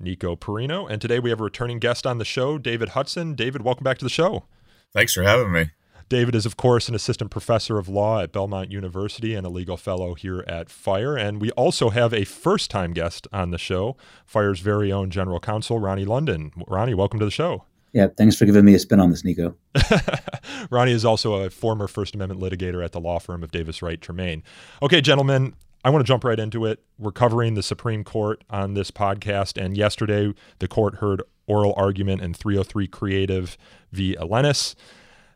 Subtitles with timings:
[0.00, 0.90] Nico Perino.
[0.90, 3.34] And today we have a returning guest on the show, David Hudson.
[3.34, 4.44] David, welcome back to the show.
[4.92, 5.70] Thanks for having me.
[6.08, 9.76] David is, of course, an assistant professor of law at Belmont University and a legal
[9.76, 11.16] fellow here at FIRE.
[11.16, 13.96] And we also have a first time guest on the show,
[14.26, 16.50] FIRE's very own general counsel, Ronnie London.
[16.66, 17.64] Ronnie, welcome to the show.
[17.92, 19.54] Yeah, thanks for giving me a spin on this, Nico.
[20.70, 24.00] Ronnie is also a former First Amendment litigator at the law firm of Davis Wright
[24.00, 24.42] Tremaine.
[24.82, 26.82] Okay, gentlemen, I want to jump right into it.
[26.98, 32.20] We're covering the Supreme Court on this podcast, and yesterday the court heard oral argument
[32.20, 33.56] in 303 Creative
[33.90, 34.14] v.
[34.16, 34.74] Elenis.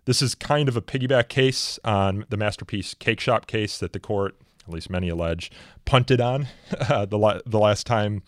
[0.04, 3.98] This is kind of a piggyback case on the Masterpiece Cake Shop case that the
[3.98, 4.36] court,
[4.68, 5.50] at least many allege,
[5.86, 6.46] punted on
[6.78, 8.22] uh, the, la- the last time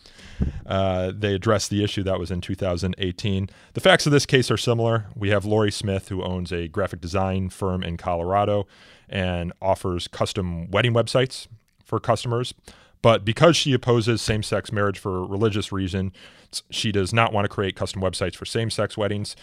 [0.64, 2.02] uh, they addressed the issue.
[2.02, 3.50] That was in 2018.
[3.74, 5.04] The facts of this case are similar.
[5.14, 8.66] We have Lorie Smith, who owns a graphic design firm in Colorado
[9.06, 11.46] and offers custom wedding websites
[11.86, 12.52] for customers.
[13.00, 16.12] But because she opposes same sex marriage for religious reasons,
[16.70, 19.36] she does not want to create custom websites for same sex weddings,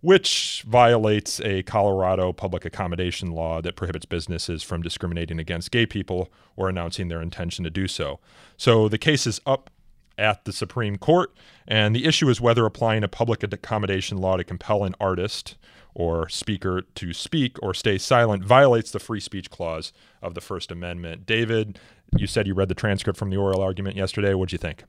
[0.00, 6.32] which violates a Colorado public accommodation law that prohibits businesses from discriminating against gay people
[6.56, 8.18] or announcing their intention to do so.
[8.56, 9.70] So the case is up
[10.18, 11.32] at the Supreme Court,
[11.68, 15.56] and the issue is whether applying a public accommodation law to compel an artist
[15.94, 20.70] or speaker to speak or stay silent violates the free speech clause of the First
[20.70, 21.26] Amendment.
[21.26, 21.78] David,
[22.16, 24.34] you said you read the transcript from the oral argument yesterday.
[24.34, 24.84] What'd you think?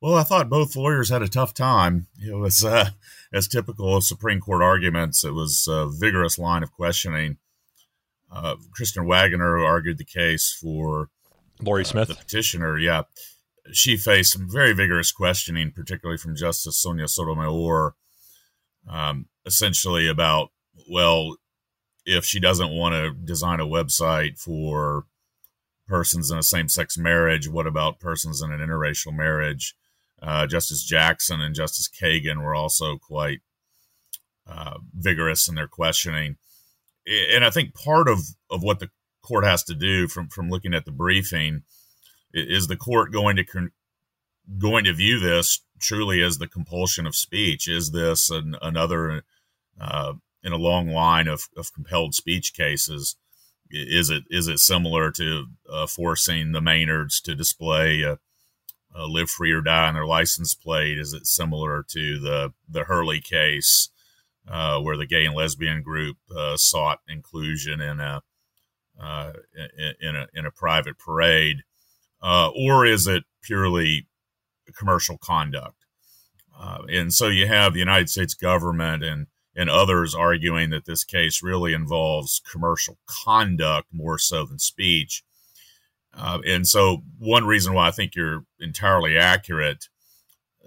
[0.00, 2.06] Well, I thought both lawyers had a tough time.
[2.18, 2.90] It was, uh,
[3.34, 7.36] as typical of Supreme Court arguments, it was a vigorous line of questioning.
[8.32, 11.10] Uh, Kristen Waggoner, who argued the case for
[11.60, 13.02] Smith, uh, the petitioner, yeah,
[13.72, 17.94] she faced some very vigorous questioning, particularly from Justice Sonia Sotomayor,
[18.88, 20.50] um, essentially about,
[20.90, 21.36] well,
[22.04, 25.04] if she doesn't want to design a website for
[25.86, 29.74] persons in a same sex marriage, what about persons in an interracial marriage?
[30.22, 33.40] Uh, Justice Jackson and Justice Kagan were also quite
[34.46, 36.36] uh, vigorous in their questioning.
[37.32, 38.20] And I think part of,
[38.50, 38.90] of what the
[39.22, 41.62] court has to do from, from looking at the briefing
[42.32, 43.72] is the court going to con-
[44.58, 47.68] going to view this truly as the compulsion of speech?
[47.68, 49.22] Is this an, another
[49.80, 53.16] uh, in a long line of, of compelled speech cases?
[53.70, 58.18] Is it is it similar to uh, forcing the Maynards to display a,
[58.94, 60.98] a "Live Free or Die" on their license plate?
[60.98, 63.90] Is it similar to the the Hurley case,
[64.48, 68.22] uh, where the gay and lesbian group uh, sought inclusion in a
[69.00, 69.32] uh,
[69.78, 71.62] in, in a in a private parade?
[72.22, 74.06] uh, or is it purely
[74.70, 75.84] commercial conduct?
[76.58, 79.26] Uh, and so you have the United States government and
[79.56, 85.24] and others arguing that this case really involves commercial conduct more so than speech.
[86.14, 89.88] Uh, and so, one reason why I think you're entirely accurate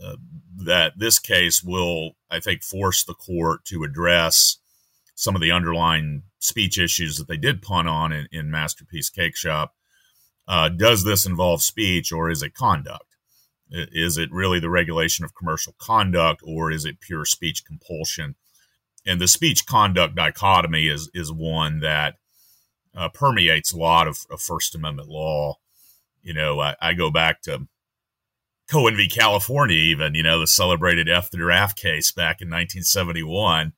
[0.02, 0.18] uh,
[0.58, 4.58] that this case will, I think, force the court to address
[5.16, 9.36] some of the underlying speech issues that they did punt on in, in Masterpiece Cake
[9.36, 9.74] Shop
[10.48, 13.13] uh, does this involve speech or is it conduct?
[13.74, 18.36] Is it really the regulation of commercial conduct or is it pure speech compulsion?
[19.06, 22.16] And the speech conduct dichotomy is is one that
[22.96, 25.56] uh, permeates a lot of, of, First Amendment law.
[26.22, 27.68] You know, I, I, go back to
[28.70, 29.10] Cohen v.
[29.10, 33.74] California, even, you know, the celebrated F the draft case back in 1971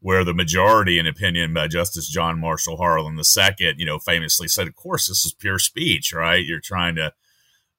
[0.00, 4.68] where the majority in opinion by Justice John Marshall Harlan II, you know, famously said,
[4.68, 6.44] of course, this is pure speech, right?
[6.44, 7.12] You're trying to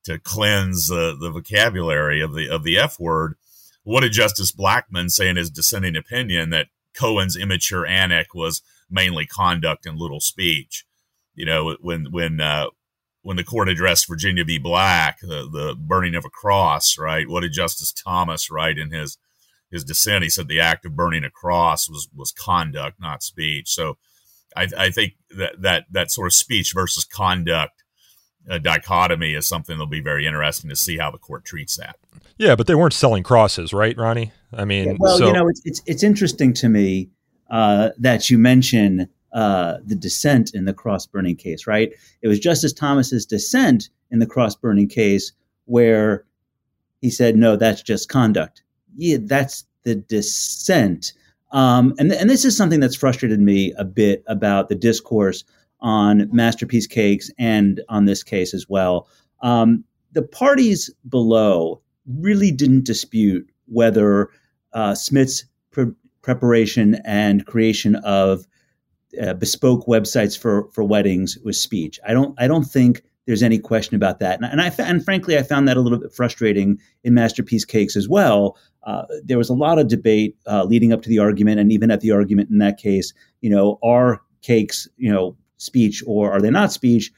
[0.08, 3.36] to cleanse the, the vocabulary of the of the F word.
[3.84, 9.26] What did Justice Blackmun say in his dissenting opinion that Cohen's immature annex was mainly
[9.26, 10.86] conduct and little speech?
[11.36, 12.68] You know, when when uh,
[13.22, 14.58] when the court addressed Virginia v.
[14.58, 17.28] Black, the, the burning of a cross, right?
[17.28, 19.18] What did Justice Thomas write in his
[19.70, 23.70] his dissent, he said the act of burning a cross was was conduct, not speech.
[23.70, 23.98] So
[24.56, 27.77] I, I think that that that sort of speech versus conduct
[28.50, 31.98] uh, dichotomy is something that'll be very interesting to see how the court treats that.
[32.38, 34.32] Yeah, but they weren't selling crosses, right, Ronnie?
[34.54, 37.10] I mean, yeah, well, so- you know, it's, it's it's interesting to me
[37.50, 41.92] uh, that you mention uh, the dissent in the cross burning case, right?
[42.22, 45.32] It was Justice Thomas's dissent in the cross burning case
[45.66, 46.26] where
[47.02, 48.64] he said, "No, that's just conduct."
[48.98, 51.14] yeah, that's the dissent.
[51.52, 55.44] Um, and, and this is something that's frustrated me a bit about the discourse
[55.80, 59.08] on Masterpiece Cakes and on this case as well.
[59.42, 59.84] Um,
[60.14, 61.82] the parties below
[62.20, 64.30] really didn't dispute whether
[64.74, 65.92] uh, Smith's pre-
[66.22, 68.46] preparation and creation of
[69.22, 72.00] uh, bespoke websites for for weddings was speech.
[72.08, 74.42] I don't I don't think there's any question about that.
[74.42, 77.96] And, and I and frankly I found that a little bit frustrating in Masterpiece Cakes
[77.96, 78.58] as well.
[78.84, 81.92] Uh, there was a lot of debate uh, leading up to the argument, and even
[81.92, 86.42] at the argument in that case, you know, are cakes you know speech or are
[86.42, 87.12] they not speech?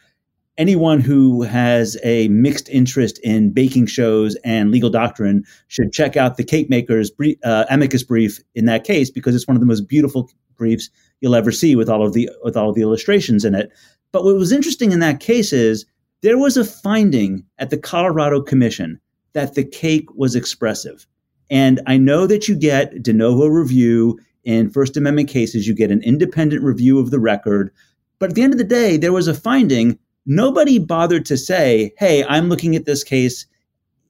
[0.59, 6.35] anyone who has a mixed interest in baking shows and legal doctrine should check out
[6.35, 9.65] the cake maker's brief, uh, amicus brief in that case because it's one of the
[9.65, 10.89] most beautiful briefs
[11.21, 13.71] you'll ever see with all of the with all of the illustrations in it.
[14.11, 15.85] But what was interesting in that case is
[16.21, 18.99] there was a finding at the Colorado Commission
[19.33, 21.07] that the cake was expressive.
[21.49, 25.91] And I know that you get de novo review in First Amendment cases, you get
[25.91, 27.71] an independent review of the record.
[28.19, 31.93] But at the end of the day, there was a finding nobody bothered to say,
[31.97, 33.45] hey, I'm looking at this case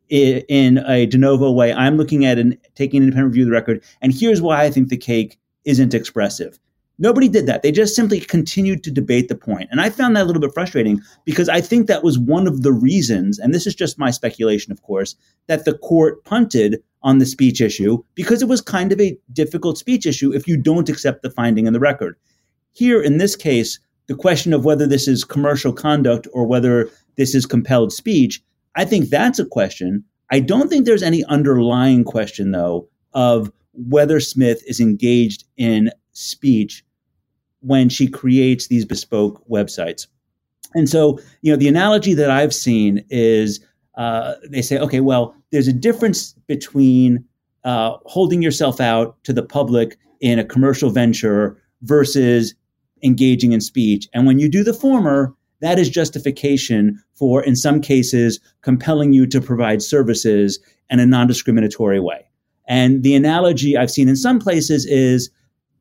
[0.10, 1.72] in a de novo way.
[1.72, 4.72] I'm looking at and taking an independent review of the record, and here's why I
[4.72, 6.60] think the cake isn't expressive.
[7.02, 7.64] Nobody did that.
[7.64, 9.70] They just simply continued to debate the point.
[9.72, 12.64] And I found that a little bit frustrating because I think that was one of
[12.64, 15.16] the reasons, and this is just my speculation, of course,
[15.48, 19.78] that the court punted on the speech issue because it was kind of a difficult
[19.78, 22.18] speech issue if you don't accept the finding in the record.
[22.74, 23.80] Here, in this case,
[24.10, 28.42] the question of whether this is commercial conduct or whether this is compelled speech,
[28.76, 30.04] I think that's a question.
[30.32, 36.84] I don't think there's any underlying question, though, of whether Smith is engaged in speech
[37.60, 40.08] when she creates these bespoke websites.
[40.74, 43.60] And so, you know, the analogy that I've seen is
[43.96, 47.24] uh, they say, okay, well, there's a difference between
[47.64, 52.56] uh, holding yourself out to the public in a commercial venture versus
[53.04, 54.08] engaging in speech.
[54.14, 59.26] And when you do the former, that is justification for, in some cases, compelling you
[59.28, 60.60] to provide services
[60.90, 62.26] in a non discriminatory way.
[62.68, 65.30] And the analogy I've seen in some places is,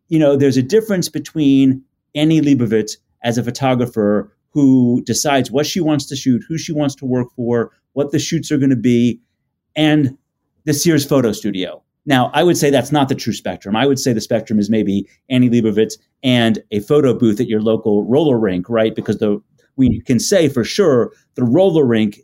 [0.08, 1.82] you know, there's a difference between
[2.14, 6.94] Annie Leibovitz as a photographer who decides what she wants to shoot, who she wants
[6.96, 9.20] to work for, what the shoots are going to be,
[9.76, 10.16] and
[10.64, 11.82] the Sears photo studio.
[12.08, 13.76] Now, I would say that's not the true spectrum.
[13.76, 17.60] I would say the spectrum is maybe Annie Leibovitz and a photo booth at your
[17.60, 18.94] local roller rink, right?
[18.94, 19.42] Because the
[19.76, 22.20] we can say for sure the roller rink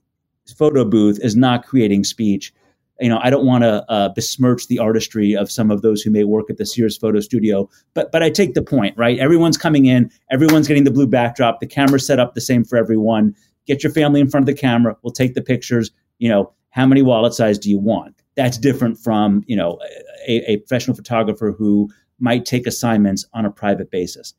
[0.56, 2.50] photo booth is not creating speech.
[2.98, 6.10] You know, I don't want to uh, besmirch the artistry of some of those who
[6.10, 9.18] may work at the Sears photo studio, but but I take the point, right?
[9.18, 12.78] Everyone's coming in, everyone's getting the blue backdrop, the camera's set up the same for
[12.78, 13.36] everyone.
[13.66, 14.96] Get your family in front of the camera.
[15.02, 15.90] We'll take the pictures.
[16.18, 18.23] You know, how many wallet size do you want?
[18.36, 19.78] That's different from you know
[20.26, 24.34] a, a professional photographer who might take assignments on a private basis.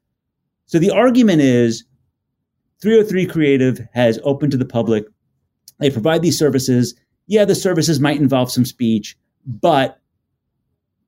[0.66, 1.84] So the argument is
[2.82, 5.06] 303 Creative has opened to the public.
[5.80, 6.96] They provide these services.
[7.28, 10.00] Yeah, the services might involve some speech, but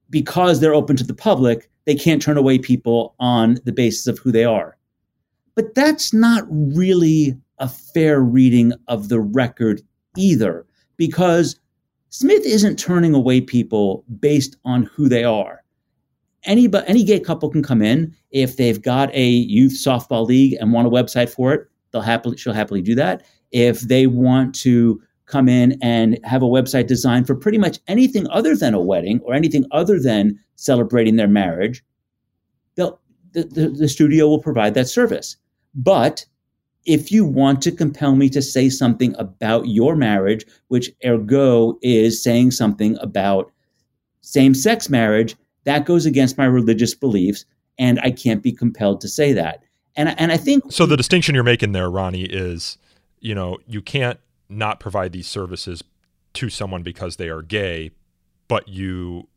[0.10, 4.20] because they're open to the public, they can't turn away people on the basis of
[4.20, 4.78] who they are.
[5.56, 9.82] But that's not really a fair reading of the record
[10.16, 10.66] either,
[10.98, 11.60] because
[12.10, 15.64] Smith isn't turning away people based on who they are.
[16.44, 20.72] Any, any gay couple can come in if they've got a youth softball league and
[20.72, 21.68] want a website for it.
[21.92, 23.26] They'll happily she'll happily do that.
[23.52, 28.28] If they want to come in and have a website designed for pretty much anything
[28.30, 31.84] other than a wedding or anything other than celebrating their marriage,
[33.34, 35.36] the, the, the studio will provide that service.
[35.76, 36.26] But
[36.88, 42.24] if you want to compel me to say something about your marriage, which ergo is
[42.24, 43.52] saying something about
[44.22, 47.46] same sex marriage, that goes against my religious beliefs,
[47.78, 49.64] and I can't be compelled to say that.
[49.98, 50.72] And, and I think.
[50.72, 52.78] So the distinction you're making there, Ronnie, is
[53.20, 55.84] you know, you can't not provide these services
[56.34, 57.92] to someone because they are gay,
[58.48, 59.28] but you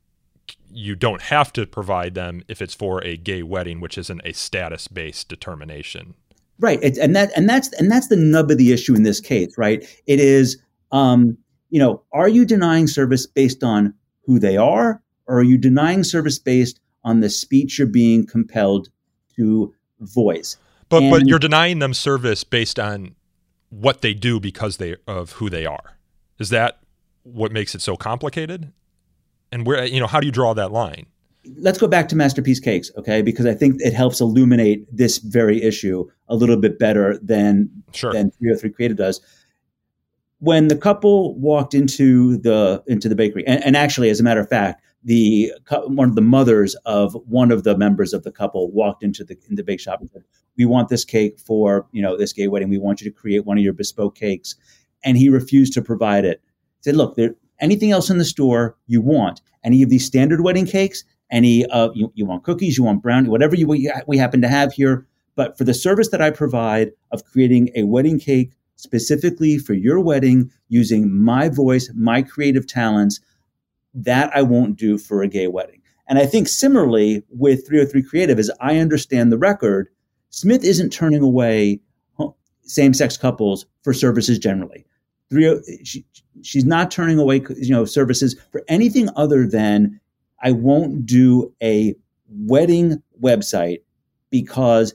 [0.73, 4.33] you don't have to provide them if it's for a gay wedding, which isn't a
[4.33, 6.15] status based determination.
[6.61, 9.19] Right, it, and that and that's and that's the nub of the issue in this
[9.21, 9.83] case, right?
[10.07, 10.61] It is,
[10.93, 11.39] um,
[11.71, 13.95] you know, are you denying service based on
[14.27, 18.89] who they are, or are you denying service based on the speech you're being compelled
[19.37, 20.59] to voice?
[20.91, 23.15] But and, but you're denying them service based on
[23.71, 25.97] what they do because they of who they are.
[26.39, 26.81] Is that
[27.23, 28.73] what makes it so complicated?
[29.51, 31.07] And where you know how do you draw that line?
[31.59, 35.63] Let's go back to masterpiece cakes okay because i think it helps illuminate this very
[35.63, 38.13] issue a little bit better than sure.
[38.13, 39.21] than 303 creative does
[40.41, 44.41] when the couple walked into the into the bakery, and, and actually, as a matter
[44.41, 45.53] of fact, the
[45.87, 49.39] one of the mothers of one of the members of the couple walked into the
[49.49, 50.25] in the bake shop and said,
[50.57, 52.71] "We want this cake for you know this gay wedding.
[52.71, 54.57] We want you to create one of your bespoke cakes,"
[55.05, 56.43] and he refused to provide it.
[56.79, 60.41] He said, "Look, there anything else in the store you want, any of these standard
[60.41, 63.67] wedding cakes, any uh, you, you want cookies, you want brownie, whatever you
[64.07, 65.07] we happen to have here."
[65.37, 70.01] But for the service that I provide of creating a wedding cake specifically for your
[70.01, 73.21] wedding using my voice, my creative talents,
[73.95, 75.83] that I won't do for a gay wedding.
[76.09, 79.89] And I think similarly with 303 Creative, as I understand the record,
[80.31, 81.81] Smith isn't turning away
[82.63, 84.87] same sex couples for services generally.
[85.29, 86.05] Three, she,
[86.43, 90.00] she's not turning away you know services for anything other than
[90.43, 91.95] I won't do a
[92.29, 93.83] wedding website
[94.31, 94.95] because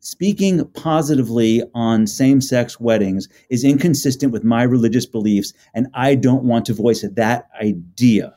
[0.00, 6.44] speaking positively on same sex weddings is inconsistent with my religious beliefs, and I don't
[6.44, 8.34] want to voice that idea.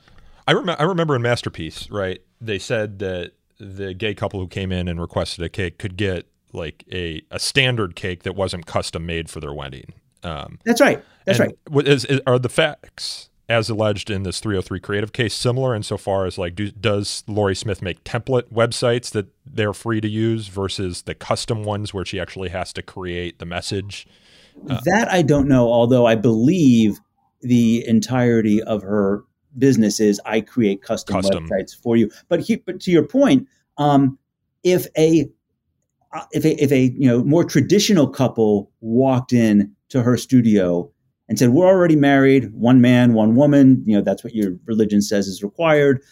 [0.48, 2.20] I, rem- I remember in Masterpiece, right?
[2.42, 6.28] They said that the gay couple who came in and requested a cake could get
[6.52, 9.94] like a, a standard cake that wasn't custom made for their wedding.
[10.24, 11.04] Um, That's right.
[11.26, 11.56] That's right.
[11.86, 16.38] Is, is, are the facts as alleged in this 303 creative case similar insofar as
[16.38, 21.14] like do, does Lorie Smith make template websites that they're free to use versus the
[21.14, 24.08] custom ones where she actually has to create the message?
[24.70, 27.00] Uh, that I don't know, although I believe
[27.42, 29.24] the entirety of her
[29.58, 31.48] business is I create custom, custom.
[31.48, 32.10] websites for you.
[32.30, 34.18] But he, but to your point, um,
[34.64, 35.30] if a
[36.14, 40.90] uh, if a if a you know more traditional couple walked in to her studio
[41.32, 43.82] and said, We're already married, one man, one woman.
[43.88, 46.04] You know, that's what your religion says is required.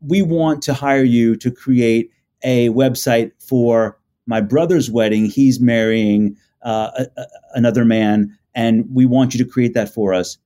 [0.00, 2.10] We want to hire you to create
[2.42, 5.26] a website for my brother's wedding.
[5.26, 10.14] He's marrying uh, a, a, another man, and we want you to create that for
[10.14, 10.38] us.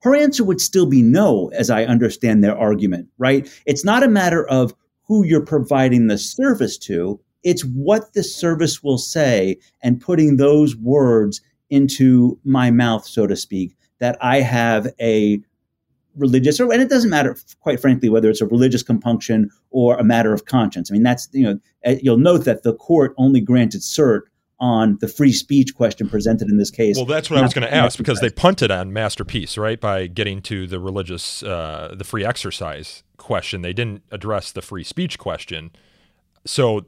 [0.00, 3.46] Her answer would still be no, as I understand their argument, right?
[3.66, 4.74] It's not a matter of
[5.06, 10.74] who you're providing the service to, it's what the service will say and putting those
[10.74, 15.40] words into my mouth, so to speak, that I have a
[16.16, 20.04] religious or and it doesn't matter quite frankly whether it's a religious compunction or a
[20.04, 20.90] matter of conscience.
[20.90, 24.22] I mean that's you know eh, you'll note that the court only granted cert
[24.58, 26.96] on the free speech question presented in this case.
[26.96, 30.06] Well that's what i was going to ask because they punted on masterpiece right by
[30.08, 33.62] getting to the religious uh, the free exercise question.
[33.62, 35.70] They didn't address the free speech question.
[36.44, 36.86] So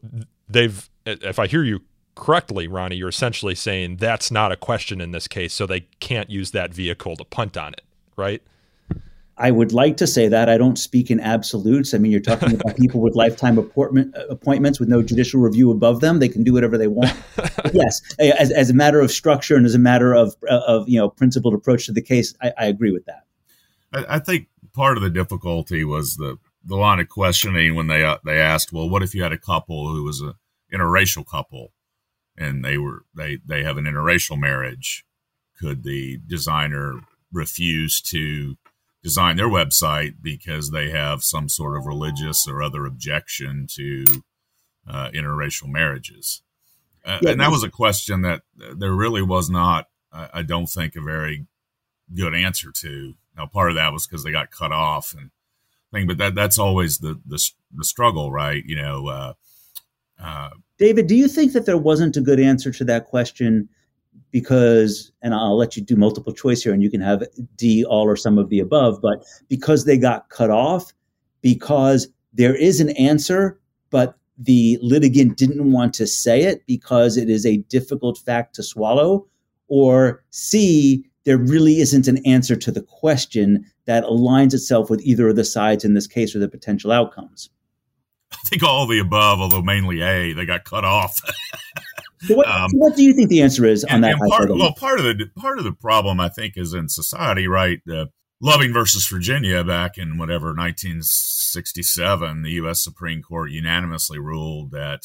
[0.48, 1.80] they've if i hear you
[2.14, 6.30] correctly, Ronnie, you're essentially saying that's not a question in this case, so they can't
[6.30, 7.82] use that vehicle to punt on it,
[8.16, 8.42] right?
[9.38, 10.48] I would like to say that.
[10.48, 11.94] I don't speak in absolutes.
[11.94, 16.00] I mean, you're talking about people with lifetime appointment, appointments with no judicial review above
[16.00, 16.18] them.
[16.18, 17.12] They can do whatever they want.
[17.72, 21.08] yes, as, as, a matter of structure and as a matter of, of you know
[21.08, 23.24] principled approach to the case, I, I agree with that.
[23.92, 28.04] I, I, think part of the difficulty was the the line of questioning when they
[28.04, 30.34] uh, they asked, well, what if you had a couple who was a
[30.72, 31.72] interracial couple
[32.36, 35.04] and they were they they have an interracial marriage
[35.58, 37.00] could the designer
[37.32, 38.56] refuse to
[39.02, 44.04] design their website because they have some sort of religious or other objection to
[44.88, 46.42] uh, interracial marriages?
[47.04, 48.42] Uh, yeah, and that was a question that
[48.76, 51.46] there really was not I, don't think a very
[52.14, 53.14] good answer to.
[53.36, 55.30] Now part of that was because they got cut off and
[55.90, 57.42] thing but that that's always the the,
[57.74, 58.62] the struggle right?
[58.64, 59.32] You know uh,
[60.22, 60.50] uh,
[60.82, 63.68] David, do you think that there wasn't a good answer to that question
[64.32, 67.22] because, and I'll let you do multiple choice here and you can have
[67.54, 70.92] D, all or some of the above, but because they got cut off,
[71.40, 73.60] because there is an answer,
[73.90, 78.64] but the litigant didn't want to say it because it is a difficult fact to
[78.64, 79.24] swallow,
[79.68, 85.28] or C, there really isn't an answer to the question that aligns itself with either
[85.28, 87.50] of the sides in this case or the potential outcomes.
[88.46, 91.20] I think all the above, although mainly A, they got cut off.
[92.22, 94.20] so what, um, so what, do you think the answer is on and, that?
[94.20, 97.46] And part, well, part of the part of the problem I think is in society,
[97.46, 97.80] right?
[97.90, 98.06] Uh,
[98.44, 102.82] Loving versus Virginia back in whatever 1967, the U.S.
[102.82, 105.02] Supreme Court unanimously ruled that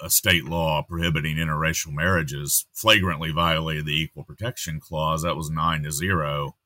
[0.00, 5.22] a state law prohibiting interracial marriages flagrantly violated the Equal Protection Clause.
[5.22, 6.56] That was nine to zero.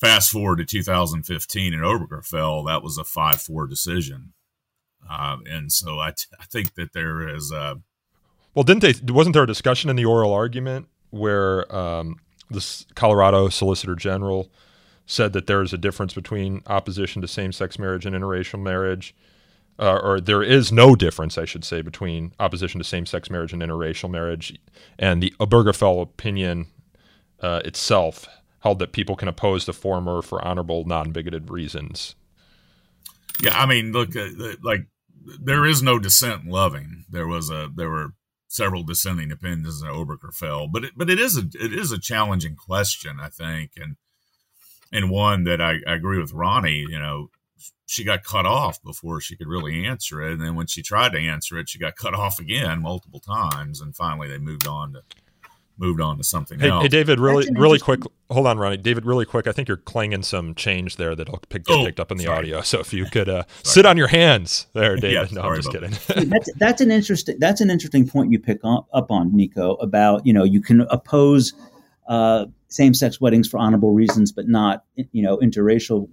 [0.00, 4.32] Fast forward to 2015 in Obergefell, that was a 5 4 decision.
[5.10, 7.50] Um, and so I, t- I think that there is.
[7.52, 7.80] A,
[8.54, 9.12] well, didn't they?
[9.12, 12.16] Wasn't there a discussion in the oral argument where um,
[12.48, 14.50] the Colorado Solicitor General
[15.06, 19.14] said that there is a difference between opposition to same-sex marriage and interracial marriage,
[19.80, 23.60] uh, or there is no difference, I should say, between opposition to same-sex marriage and
[23.60, 24.56] interracial marriage,
[24.98, 26.66] and the Obergefell opinion
[27.40, 28.28] uh, itself
[28.60, 32.14] held that people can oppose the former for honorable, non-bigoted reasons.
[33.42, 34.28] Yeah, I mean, look, uh,
[34.62, 34.86] like
[35.20, 37.04] there is no dissent in Loving.
[37.10, 38.14] There was a there were
[38.48, 42.56] several dissenting opinions in Obergefell, but it, but it is a it is a challenging
[42.56, 43.96] question, I think, and
[44.92, 46.86] and one that I, I agree with Ronnie.
[46.88, 47.30] You know,
[47.86, 51.12] she got cut off before she could really answer it, and then when she tried
[51.12, 54.92] to answer it, she got cut off again multiple times, and finally they moved on
[54.94, 55.02] to
[55.80, 56.82] moved on to something hey, else.
[56.82, 58.00] Hey, David, really, really quick.
[58.30, 58.76] Hold on, Ronnie.
[58.76, 59.46] David, really quick.
[59.46, 62.24] I think you're clanging some change there that'll pick, get oh, picked up in the
[62.24, 62.38] sorry.
[62.38, 62.60] audio.
[62.60, 65.32] So if you could uh, sit on your hands there, David.
[65.32, 65.92] no, I'm just kidding.
[66.28, 69.74] that's that's an interesting that's an interesting point you pick up, up on, Nico.
[69.76, 71.54] About you know you can oppose
[72.08, 76.08] uh, same sex weddings for honorable reasons, but not you know interracial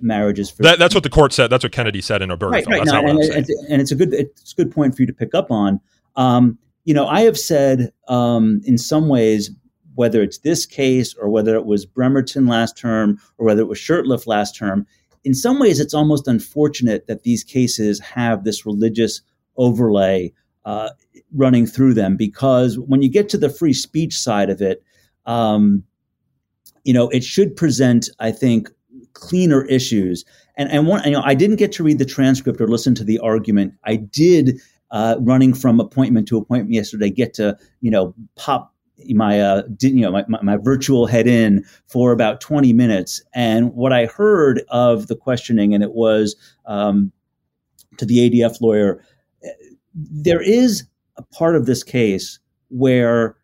[0.00, 0.50] marriages.
[0.50, 1.48] For, that, that's what the court said.
[1.48, 2.50] That's what Kennedy said in Obergefell.
[2.50, 2.84] Right, right.
[2.84, 5.12] That's no, and, and, and, it's a good it's a good point for you to
[5.12, 5.80] pick up on.
[6.16, 9.50] Um, you know, I have said um, in some ways,
[9.96, 13.78] whether it's this case or whether it was Bremerton last term or whether it was
[13.78, 14.86] Shurtleff last term,
[15.22, 19.20] in some ways it's almost unfortunate that these cases have this religious
[19.58, 20.32] overlay
[20.64, 20.88] uh,
[21.34, 24.82] running through them because when you get to the free speech side of it,
[25.26, 25.84] um,
[26.84, 28.70] you know, it should present, I think,
[29.12, 30.24] cleaner issues.
[30.56, 33.04] And and one, you know, I didn't get to read the transcript or listen to
[33.04, 33.74] the argument.
[33.84, 34.58] I did
[34.90, 38.74] uh, running from appointment to appointment yesterday get to you know pop
[39.10, 43.22] my uh, you know my, my, my, virtual head in for about 20 minutes.
[43.34, 47.12] And what i heard of the questioning and it was um,
[47.96, 49.04] to the adf lawyer
[49.94, 50.84] there is
[51.16, 53.36] a part of this case where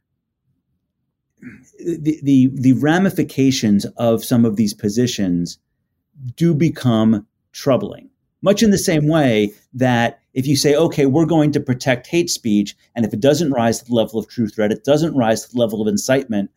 [1.79, 5.59] the, the, the ramifications of some of these positions
[6.37, 8.09] do become troubling
[8.45, 12.29] much in the same way that if you say, okay, we're going to protect hate
[12.29, 15.45] speech, and if it doesn't rise to the level of true threat, it doesn't rise
[15.45, 16.51] to the level of incitement,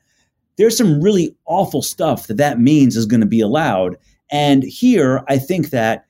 [0.57, 3.95] there's some really awful stuff that that means is going to be allowed.
[4.29, 6.05] And here, I think that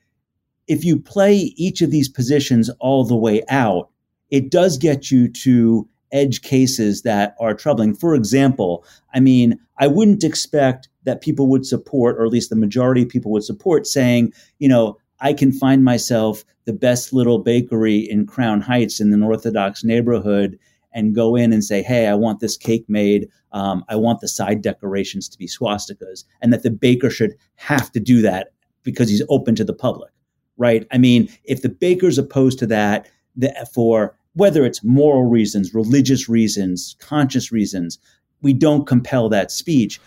[0.66, 3.88] if you play each of these positions all the way out,
[4.30, 7.94] it does get you to edge cases that are troubling.
[7.94, 12.56] For example, I mean, I wouldn't expect that people would support, or at least the
[12.56, 17.38] majority of people would support, saying, you know, I can find myself the best little
[17.38, 20.58] bakery in Crown Heights in an Orthodox neighborhood
[20.92, 23.28] and go in and say, Hey, I want this cake made.
[23.52, 26.24] Um, I want the side decorations to be swastikas.
[26.40, 28.52] And that the baker should have to do that
[28.82, 30.12] because he's open to the public,
[30.56, 30.86] right?
[30.90, 36.28] I mean, if the baker's opposed to that the, for whether it's moral reasons, religious
[36.28, 37.98] reasons, conscious reasons,
[38.42, 40.00] we don't compel that speech.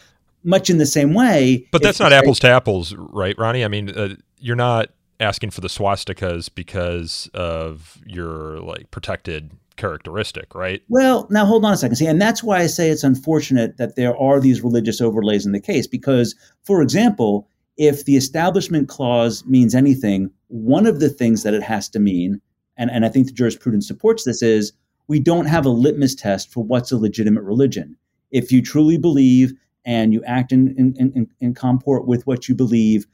[0.44, 1.68] Much in the same way.
[1.72, 3.64] But that's not apples to apples, right, Ronnie?
[3.64, 4.90] I mean, uh, you're not
[5.22, 10.82] asking for the swastikas because of your like protected characteristic, right?
[10.90, 11.96] Well, now hold on a second.
[11.96, 15.54] See, and that's why I say it's unfortunate that there are these religious overlays in
[15.54, 21.44] the case because, for example, if the establishment clause means anything, one of the things
[21.44, 22.42] that it has to mean,
[22.78, 24.74] and, and I think the jurisprudence supports this, is
[25.08, 27.96] we don't have a litmus test for what's a legitimate religion.
[28.30, 29.54] If you truly believe
[29.84, 33.08] and you act in, in, in, in comport with what you believe,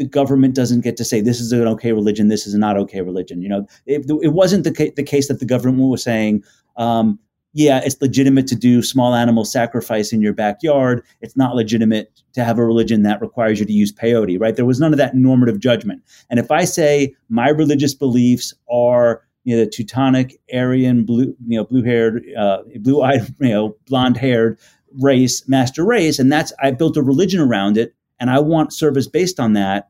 [0.00, 3.02] the government doesn't get to say this is an okay religion, this is not okay
[3.02, 3.42] religion.
[3.42, 6.42] You know, it, it wasn't the, ca- the case that the government was saying,
[6.78, 7.18] um,
[7.52, 11.04] yeah, it's legitimate to do small animal sacrifice in your backyard.
[11.20, 14.56] It's not legitimate to have a religion that requires you to use peyote, right?
[14.56, 16.02] There was none of that normative judgment.
[16.30, 21.58] And if I say my religious beliefs are you know, the Teutonic, Aryan, blue, you
[21.58, 24.58] know, blue-haired, uh, blue-eyed, you know, blonde-haired
[24.98, 29.08] race, master race, and that's I built a religion around it and I want service
[29.08, 29.88] based on that,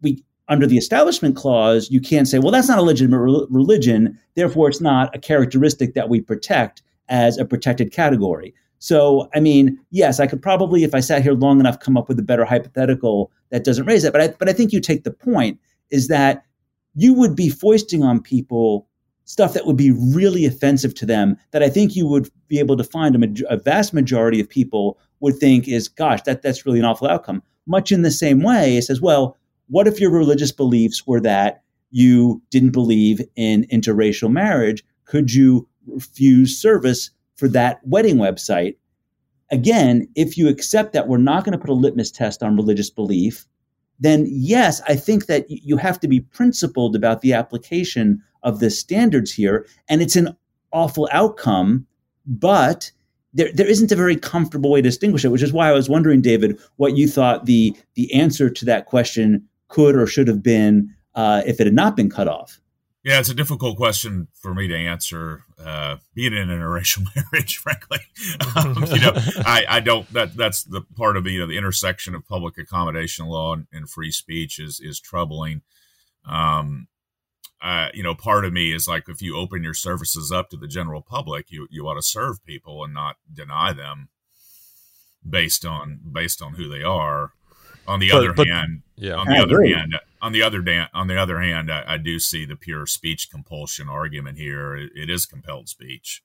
[0.00, 4.18] we under the establishment clause, you can't say, well, that's not a legitimate re- religion,
[4.36, 8.54] therefore it's not a characteristic that we protect as a protected category.
[8.78, 12.08] So, I mean, yes, I could probably, if I sat here long enough, come up
[12.08, 14.12] with a better hypothetical that doesn't raise that.
[14.12, 15.58] But I, but I think you take the point
[15.90, 16.44] is that
[16.94, 18.86] you would be foisting on people
[19.24, 22.76] stuff that would be really offensive to them that I think you would be able
[22.76, 26.78] to find a, a vast majority of people would think is, gosh, that, that's really
[26.78, 29.36] an awful outcome much in the same way, it says, well,
[29.68, 34.84] what if your religious beliefs were that you didn't believe in interracial marriage?
[35.04, 38.76] Could you refuse service for that wedding website?
[39.50, 42.90] Again, if you accept that we're not going to put a litmus test on religious
[42.90, 43.46] belief,
[43.98, 48.70] then yes, I think that you have to be principled about the application of the
[48.70, 49.66] standards here.
[49.88, 50.36] And it's an
[50.72, 51.86] awful outcome,
[52.26, 52.90] but
[53.36, 55.88] there, there isn't a very comfortable way to distinguish it, which is why I was
[55.88, 60.42] wondering, David, what you thought the the answer to that question could or should have
[60.42, 62.60] been uh, if it had not been cut off.
[63.04, 65.44] Yeah, it's a difficult question for me to answer.
[65.64, 67.98] Uh, being in an interracial marriage, frankly,
[68.56, 69.12] um, you know,
[69.46, 70.10] I, I, don't.
[70.12, 73.66] That that's the part of the you know the intersection of public accommodation law and,
[73.72, 75.62] and free speech is is troubling.
[76.24, 76.88] Um,
[77.66, 80.56] uh, you know, part of me is like if you open your services up to
[80.56, 84.08] the general public, you you ought to serve people and not deny them
[85.28, 87.32] based on based on who they are.
[87.88, 89.14] On the but, other but, hand, yeah.
[89.14, 89.72] On the I other agree.
[89.72, 92.86] hand, on the other dan- on the other hand, I, I, do see the pure
[92.86, 94.76] speech compulsion argument here.
[94.76, 96.22] it, it is compelled speech.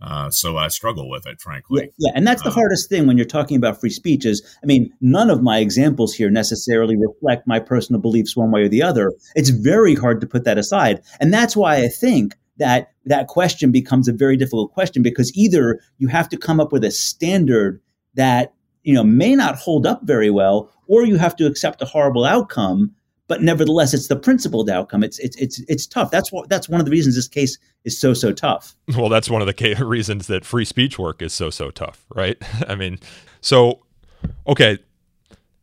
[0.00, 1.82] Uh, so I struggle with it, frankly.
[1.82, 2.12] Yeah, yeah.
[2.14, 4.24] and that's the uh, hardest thing when you're talking about free speech.
[4.24, 8.62] Is I mean, none of my examples here necessarily reflect my personal beliefs one way
[8.62, 9.12] or the other.
[9.34, 13.72] It's very hard to put that aside, and that's why I think that that question
[13.72, 17.80] becomes a very difficult question because either you have to come up with a standard
[18.14, 21.86] that you know may not hold up very well, or you have to accept a
[21.86, 22.94] horrible outcome
[23.28, 25.04] but nevertheless, it's the principled outcome.
[25.04, 26.10] It's it's it's it's tough.
[26.10, 28.74] That's what that's one of the reasons this case is so so tough.
[28.96, 32.06] Well, that's one of the ca- reasons that free speech work is so so tough,
[32.14, 32.36] right?
[32.68, 32.98] I mean,
[33.40, 33.80] so
[34.46, 34.78] okay,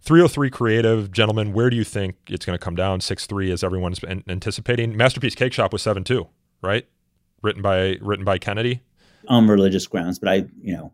[0.02, 3.00] 303 creative gentlemen, where do you think it's going to come down?
[3.00, 4.96] 6-3 as everyone's anticipating.
[4.96, 6.28] Masterpiece Cake Shop was 7-2,
[6.62, 6.88] right?
[7.42, 8.82] Written by written by Kennedy.
[9.28, 10.94] On religious grounds, but I, you know,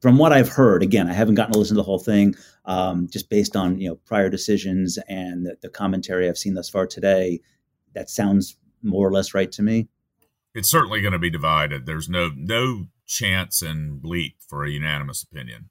[0.00, 3.08] from what I've heard, again, I haven't gotten to listen to the whole thing, um,
[3.08, 6.86] just based on you know prior decisions and the, the, commentary I've seen thus far
[6.86, 7.40] today.
[7.94, 9.88] That sounds more or less right to me.
[10.54, 11.86] It's certainly going to be divided.
[11.86, 15.70] There's no no chance in bleep for a unanimous opinion.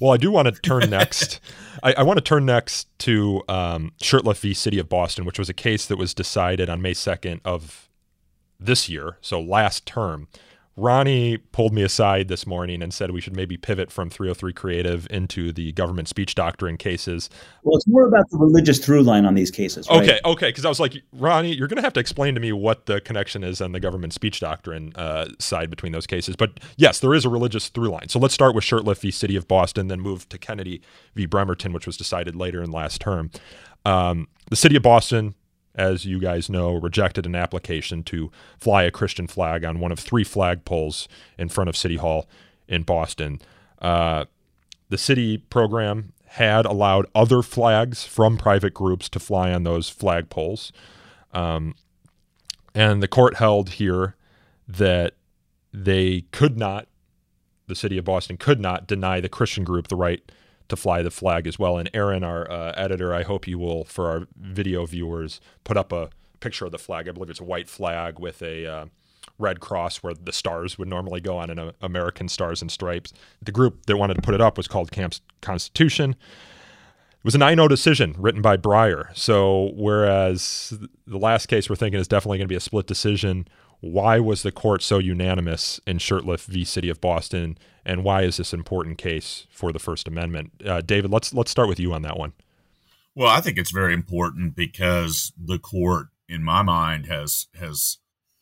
[0.00, 1.40] Well, I do want to turn next.
[1.82, 4.52] I, I, want to turn next to um, Shurtleff v.
[4.52, 7.88] City of Boston, which was a case that was decided on May 2nd of
[8.58, 10.28] this year, so last term.
[10.76, 15.06] Ronnie pulled me aside this morning and said we should maybe pivot from 303 creative
[15.10, 17.28] into the government speech doctrine cases.
[17.64, 19.88] Well, it's more about the religious through line on these cases.
[19.90, 20.02] Right?
[20.02, 20.48] Okay, okay.
[20.48, 23.00] Because I was like, Ronnie, you're going to have to explain to me what the
[23.00, 26.36] connection is on the government speech doctrine uh, side between those cases.
[26.36, 28.08] But yes, there is a religious through line.
[28.08, 29.10] So let's start with Shurtleff v.
[29.10, 30.80] City of Boston, then move to Kennedy
[31.14, 31.26] v.
[31.26, 33.30] Bremerton, which was decided later in last term.
[33.84, 35.34] Um, the City of Boston
[35.74, 39.98] as you guys know, rejected an application to fly a Christian flag on one of
[39.98, 41.06] three flagpoles
[41.38, 42.28] in front of City Hall
[42.68, 43.40] in Boston.
[43.80, 44.24] Uh,
[44.88, 50.70] the city program had allowed other flags from private groups to fly on those flagpoles.
[51.32, 51.74] Um,
[52.74, 54.16] and the court held here
[54.68, 55.14] that
[55.72, 56.86] they could not,
[57.66, 60.22] the city of Boston could not deny the Christian group the right
[60.70, 61.76] to fly the flag as well.
[61.76, 65.92] And Aaron, our uh, editor, I hope you will, for our video viewers, put up
[65.92, 67.08] a picture of the flag.
[67.08, 68.86] I believe it's a white flag with a uh,
[69.38, 73.12] red cross where the stars would normally go on an uh, American Stars and Stripes.
[73.42, 76.10] The group that wanted to put it up was called Camp Constitution.
[76.12, 79.14] It was a 9 0 decision written by Breyer.
[79.16, 80.72] So, whereas
[81.06, 83.46] the last case we're thinking is definitely going to be a split decision,
[83.80, 86.64] why was the court so unanimous in Shurtleff v.
[86.64, 90.52] City of Boston and why is this important case for the First Amendment?
[90.64, 92.32] Uh, David, let's let's start with you on that one.
[93.14, 97.98] Well, I think it's very important because the court, in my mind, has has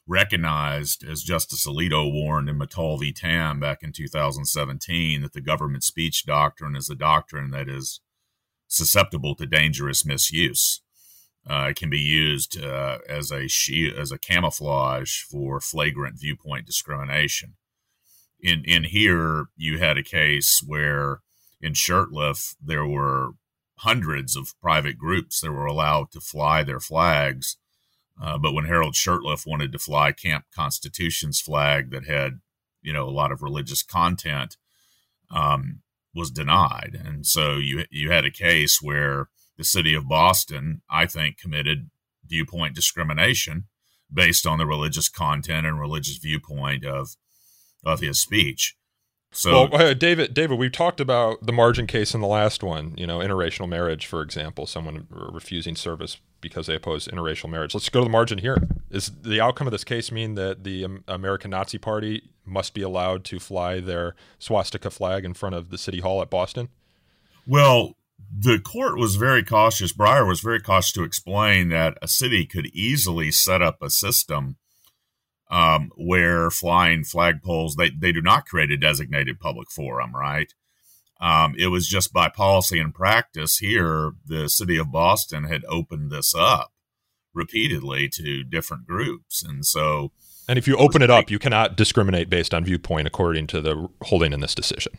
[0.07, 3.13] recognized, as Justice Alito warned in Matal v.
[3.13, 8.01] Tam back in 2017, that the government speech doctrine is a doctrine that is
[8.67, 10.81] susceptible to dangerous misuse.
[11.47, 13.49] Uh, can be used uh, as a
[13.99, 17.55] as a camouflage for flagrant viewpoint discrimination
[18.41, 21.21] in in here you had a case where
[21.61, 23.33] in Shurtleff there were
[23.79, 27.57] hundreds of private groups that were allowed to fly their flags.
[28.21, 32.41] Uh, but when Harold Shurtleff wanted to fly Camp Constitution's flag that had,
[32.83, 34.57] you know, a lot of religious content,
[35.31, 37.01] um, was denied.
[37.05, 41.91] And so you you had a case where the city of Boston, I think, committed
[42.27, 43.65] viewpoint discrimination
[44.11, 47.17] based on the religious content and religious viewpoint of
[47.85, 48.75] of his speech.
[49.31, 52.95] So, well, uh, David, David, we've talked about the margin case in the last one.
[52.97, 57.75] You know, interracial marriage, for example, someone refusing service because they oppose interracial marriage.
[57.75, 58.57] Let's go to the margin here.
[58.91, 63.25] Is the outcome of this case mean that the American Nazi Party must be allowed
[63.25, 66.69] to fly their swastika flag in front of the city hall at Boston?
[67.47, 67.97] Well,
[68.31, 69.93] the court was very cautious.
[69.93, 74.57] Breyer was very cautious to explain that a city could easily set up a system
[75.51, 80.53] um, where flying flagpoles they, they do not create a designated public forum, right?
[81.21, 86.11] Um, it was just by policy and practice here, the city of Boston had opened
[86.11, 86.73] this up
[87.35, 89.43] repeatedly to different groups.
[89.43, 90.13] And so.
[90.49, 93.89] And if you open it up, you cannot discriminate based on viewpoint according to the
[94.03, 94.97] holding in this decision.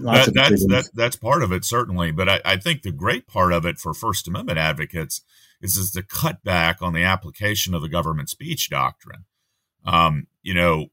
[0.00, 2.12] That, that's, that, that's part of it, certainly.
[2.12, 5.22] But I, I think the great part of it for First Amendment advocates
[5.60, 9.24] is is to cut back on the application of the government speech doctrine.
[9.84, 10.86] Um, you know,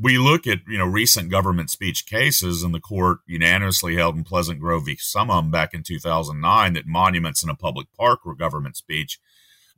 [0.00, 4.24] we look at you know recent government speech cases, and the court unanimously held in
[4.24, 4.96] Pleasant Grove v.
[4.98, 9.20] Summum back in 2009 that monuments in a public park were government speech.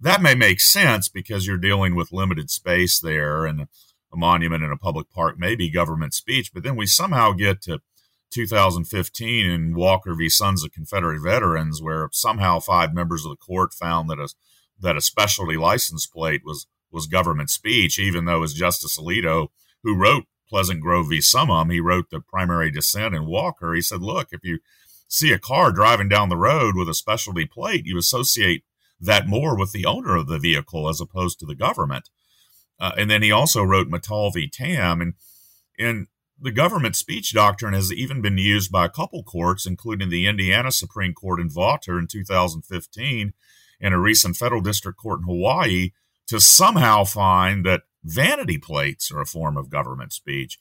[0.01, 3.69] That may make sense because you're dealing with limited space there, and
[4.13, 6.53] a monument in a public park may be government speech.
[6.55, 7.81] But then we somehow get to
[8.31, 10.29] 2015 in Walker v.
[10.29, 14.29] Sons of Confederate Veterans, where somehow five members of the court found that a
[14.81, 19.49] that a specialty license plate was was government speech, even though as Justice Alito,
[19.83, 21.21] who wrote Pleasant Grove v.
[21.21, 23.75] Summum, he wrote the primary dissent in Walker.
[23.75, 24.61] He said, "Look, if you
[25.09, 28.65] see a car driving down the road with a specialty plate, you associate
[29.01, 32.09] that more with the owner of the vehicle as opposed to the government."
[32.81, 34.49] Uh, and then he also wrote Matal v.
[34.49, 35.15] Tam, and
[35.79, 36.07] and
[36.41, 40.71] the government speech doctrine has even been used by a couple courts, including the Indiana
[40.71, 43.33] Supreme Court in Vawter in 2015
[43.81, 45.91] and a recent federal district court in Hawaii,
[46.29, 50.59] to somehow find that vanity plates are a form of government speech.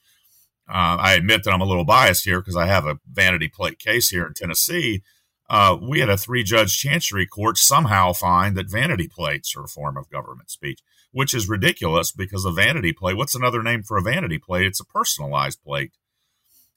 [0.68, 3.78] Uh, I admit that I'm a little biased here because I have a vanity plate
[3.78, 5.02] case here in Tennessee.
[5.48, 9.68] Uh, we had a three judge chancery court somehow find that vanity plates are a
[9.68, 10.80] form of government speech
[11.18, 14.64] which is ridiculous because a vanity plate, what's another name for a vanity plate?
[14.64, 15.90] It's a personalized plate.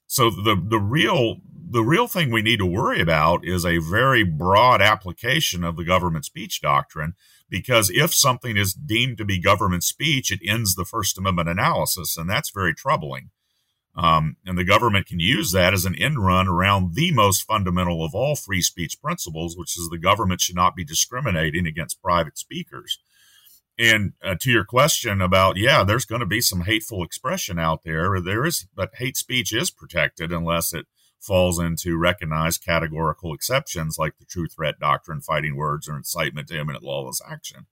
[0.08, 1.36] So the the real
[1.70, 5.84] the real thing we need to worry about is a very broad application of the
[5.84, 7.14] government speech doctrine
[7.48, 12.16] because if something is deemed to be government speech, it ends the First Amendment analysis,
[12.16, 13.30] and that's very troubling.
[13.94, 18.04] Um, and the government can use that as an end run around the most fundamental
[18.04, 22.36] of all free speech principles, which is the government should not be discriminating against private
[22.36, 22.98] speakers.
[23.82, 27.82] And uh, to your question about, yeah, there's going to be some hateful expression out
[27.82, 28.20] there.
[28.20, 30.86] There is, but hate speech is protected unless it
[31.18, 36.60] falls into recognized categorical exceptions like the true threat doctrine, fighting words, or incitement to
[36.60, 37.66] imminent lawless action.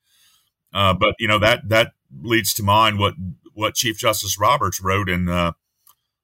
[0.74, 3.14] Uh, but you know that that leads to mind what
[3.54, 5.52] what Chief Justice Roberts wrote in uh,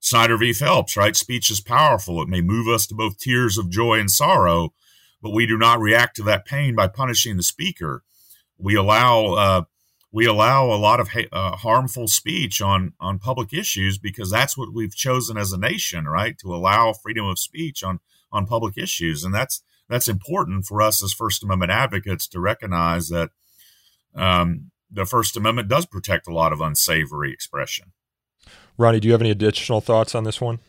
[0.01, 0.53] Snyder v.
[0.53, 0.97] Phelps.
[0.97, 4.73] Right, speech is powerful; it may move us to both tears of joy and sorrow,
[5.23, 8.03] but we do not react to that pain by punishing the speaker.
[8.59, 9.63] We allow uh,
[10.17, 14.57] we allow a lot of ha- uh, harmful speech on on public issues because that's
[14.57, 16.39] what we've chosen as a nation, right?
[16.39, 18.01] To allow freedom of speech on
[18.33, 23.11] on public issues, and that's that's important for us as First Amendment advocates to recognize
[23.11, 23.29] that
[24.15, 27.93] um, the First Amendment does protect a lot of unsavory expression.
[28.79, 30.61] Ronnie, do you have any additional thoughts on this one?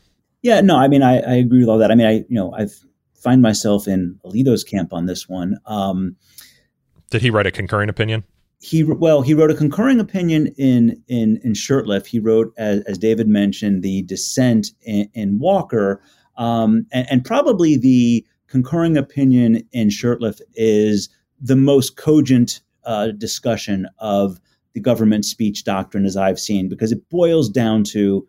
[0.41, 1.89] Yeah, no, I mean, I, I agree with all that.
[1.89, 2.67] I mean, I you know, I
[3.15, 5.57] find myself in Alito's camp on this one.
[5.65, 6.17] Um,
[7.11, 8.25] Did he write a concurring opinion?
[8.59, 12.05] He well he wrote a concurring opinion in in in Shurtleff.
[12.05, 16.01] He wrote, as, as David mentioned, the dissent in, in Walker,
[16.37, 23.87] um, and, and, probably the concurring opinion in Shurtleff is the most cogent uh, discussion
[23.99, 24.39] of
[24.73, 28.27] the government speech doctrine as I've seen, because it boils down to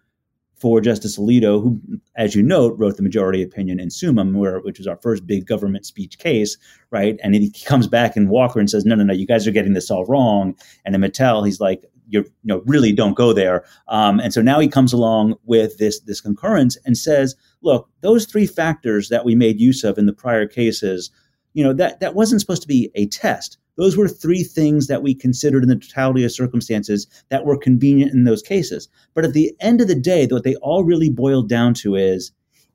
[0.60, 1.80] for Justice Alito, who,
[2.16, 5.46] as you note, wrote the majority opinion in Summum, where, which was our first big
[5.46, 6.56] government speech case,
[6.90, 7.18] right?
[7.22, 9.74] And he comes back in Walker and says, no, no, no, you guys are getting
[9.74, 10.56] this all wrong.
[10.84, 13.64] And in Matal, he's like, you know, really don't go there.
[13.88, 18.24] Um, and so now he comes along with this this concurrence and says, look, those
[18.24, 21.10] three factors that we made use of in the prior cases,
[21.52, 23.58] you know, that that wasn't supposed to be a test.
[23.78, 28.12] Those were three things that we considered in the totality of circumstances that were convenient
[28.12, 28.88] in those cases.
[29.14, 32.32] But at the end of the day, what they all really boiled down to is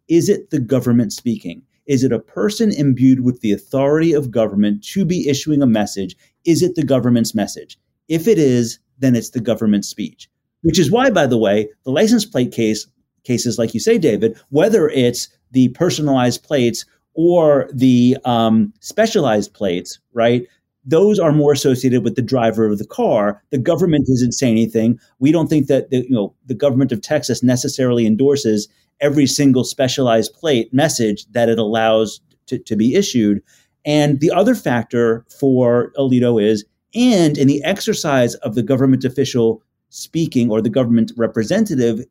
[0.08, 1.62] is it the government speaking?
[1.86, 6.16] Is it a person imbued with the authority of government to be issuing a message?
[6.46, 7.78] Is it the government's message?
[8.08, 10.30] If it is, then it's the government's speech.
[10.62, 12.88] Which is why, by the way, the license plate case
[13.24, 20.00] cases, like you say, David, whether it's the personalized plates or the um, specialized plates,
[20.14, 20.48] right?
[20.86, 23.42] Those are more associated with the driver of the car.
[23.52, 25.00] The government doesn't say anything.
[25.20, 28.68] We don't think that the, you know the government of Texas necessarily endorses
[29.00, 33.42] every single specialized plate message that it allows to, to be issued.
[33.86, 36.66] And the other factor for Alito is,
[36.96, 42.06] and in the exercise of the government official speaking or the government representative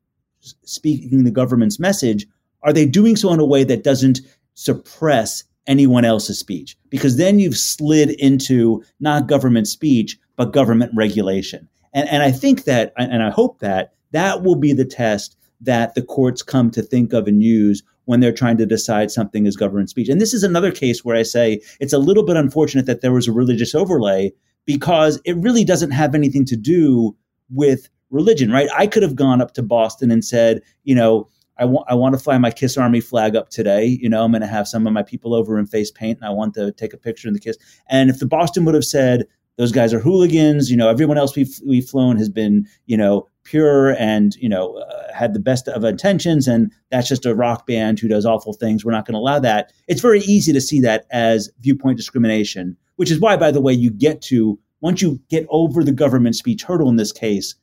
[0.64, 2.26] speaking the government's message,
[2.62, 4.20] are they doing so in a way that doesn't
[4.54, 11.68] suppress anyone else's speech because then you've slid into not government speech but government regulation.
[11.94, 15.94] And, and i think that and i hope that that will be the test that
[15.94, 19.56] the courts come to think of and use when they're trying to decide something is
[19.56, 20.08] government speech.
[20.08, 23.12] And this is another case where i say it's a little bit unfortunate that there
[23.12, 24.32] was a religious overlay
[24.64, 27.16] because it really doesn't have anything to do
[27.50, 28.68] with religion right?
[28.76, 31.28] I could have gone up to boston and said you know
[31.62, 33.86] I want I want to fly my Kiss Army flag up today.
[34.00, 36.26] You know, I'm going to have some of my people over in face paint, and
[36.26, 37.56] I want to take a picture in the Kiss.
[37.88, 41.36] And if the Boston would have said those guys are hooligans, you know, everyone else
[41.36, 45.68] we've we've flown has been you know pure and you know uh, had the best
[45.68, 48.84] of intentions, and that's just a rock band who does awful things.
[48.84, 49.72] We're not going to allow that.
[49.86, 53.72] It's very easy to see that as viewpoint discrimination, which is why, by the way,
[53.72, 57.54] you get to once you get over the government speech hurdle in this case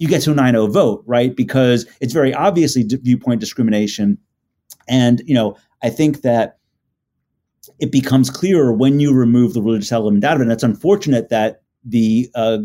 [0.00, 1.36] you get to a 9-0 vote, right?
[1.36, 4.16] Because it's very obviously viewpoint discrimination.
[4.88, 6.56] And, you know, I think that
[7.78, 10.44] it becomes clearer when you remove the religious element out of it.
[10.44, 12.58] And it's unfortunate that the uh,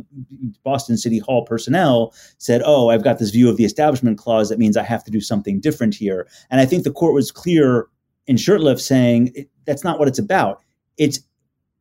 [0.63, 4.50] Boston City Hall personnel said, "Oh, I've got this view of the Establishment Clause.
[4.50, 7.32] That means I have to do something different here." And I think the court was
[7.32, 7.88] clear
[8.28, 9.34] in Shurtleff saying
[9.65, 10.62] that's not what it's about.
[10.98, 11.21] It's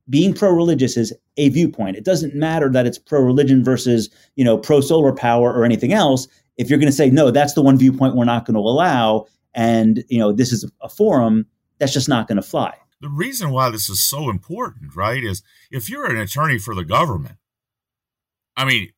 [0.09, 1.97] being pro-religious is a viewpoint.
[1.97, 6.29] It doesn't matter that it's pro-religion versus, you know, pro-solar power or anything else.
[6.57, 9.27] If you're going to say no, that's the one viewpoint we're not going to allow,
[9.55, 11.47] and you know this is a forum,
[11.79, 12.75] that's just not going to fly.
[13.01, 16.85] The reason why this is so important, right, is if you're an attorney for the
[16.85, 17.37] government,
[18.57, 18.91] I mean,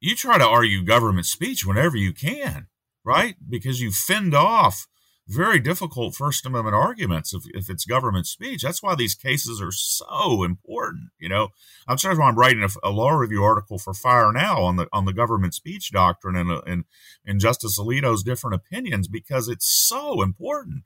[0.00, 2.66] you try to argue government speech whenever you can,
[3.04, 3.36] right?
[3.48, 4.86] Because you fend off
[5.28, 8.62] very difficult First Amendment arguments if, if it's government speech.
[8.62, 11.10] That's why these cases are so important.
[11.18, 11.48] You know,
[11.86, 15.04] I'm sorry I'm writing a, a, law review article for Fire Now on the on
[15.04, 16.84] the government speech doctrine and uh, and
[17.26, 20.84] and Justice Alito's different opinions because it's so important.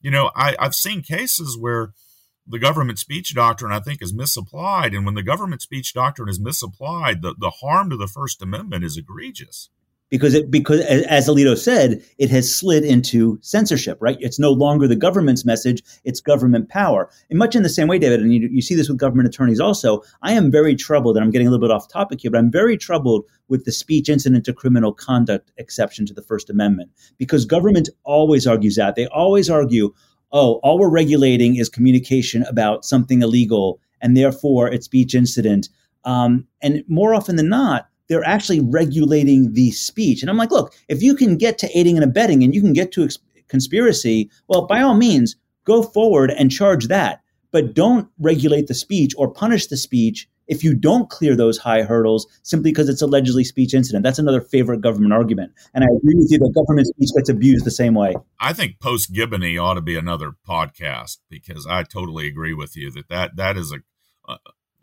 [0.00, 1.92] You know, I, I've seen cases where
[2.46, 6.40] the government speech doctrine, I think, is misapplied, and when the government speech doctrine is
[6.40, 9.68] misapplied, the, the harm to the First Amendment is egregious
[10.10, 13.96] because it because as Alito said, it has slid into censorship.
[14.00, 14.18] Right?
[14.20, 17.08] It's no longer the government's message; it's government power.
[17.30, 19.60] And much in the same way, David, and you, you see this with government attorneys
[19.60, 20.02] also.
[20.22, 22.50] I am very troubled, and I'm getting a little bit off topic here, but I'm
[22.50, 27.44] very troubled with the speech incident to criminal conduct exception to the First Amendment because
[27.44, 29.92] government always argues that they always argue,
[30.32, 35.68] oh, all we're regulating is communication about something illegal, and therefore it's speech incident.
[36.04, 40.20] Um, and more often than not, they're actually regulating the speech.
[40.20, 42.72] And I'm like, look, if you can get to aiding and abetting and you can
[42.72, 43.18] get to ex-
[43.48, 47.22] conspiracy, well, by all means, go forward and charge that.
[47.52, 51.82] But don't regulate the speech or punish the speech if you don't clear those high
[51.82, 54.02] hurdles simply because it's allegedly speech incident.
[54.02, 55.52] That's another favorite government argument.
[55.72, 58.14] And I agree with you that government speech gets abused the same way.
[58.40, 62.90] I think post Giboney ought to be another podcast because I totally agree with you
[62.90, 63.78] that that, that is a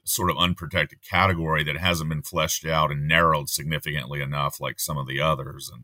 [0.07, 4.97] sort of unprotected category that hasn't been fleshed out and narrowed significantly enough like some
[4.97, 5.83] of the others and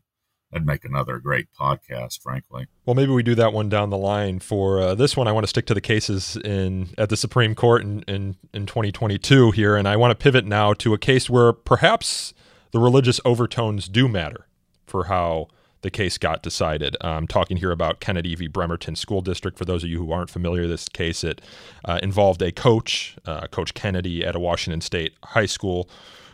[0.50, 2.66] that'd make another great podcast frankly.
[2.86, 5.28] Well maybe we do that one down the line for uh, this one.
[5.28, 8.66] I want to stick to the cases in at the supreme court in, in, in
[8.66, 12.34] 2022 here and i want to pivot now to a case where perhaps
[12.72, 14.46] the religious overtones do matter
[14.86, 15.48] for how
[15.84, 16.96] the case got decided.
[17.02, 18.46] I'm talking here about Kennedy v.
[18.48, 19.58] Bremerton School District.
[19.58, 21.42] For those of you who aren't familiar, this case it
[21.84, 25.88] uh, involved a coach, uh, Coach Kennedy, at a Washington State high school,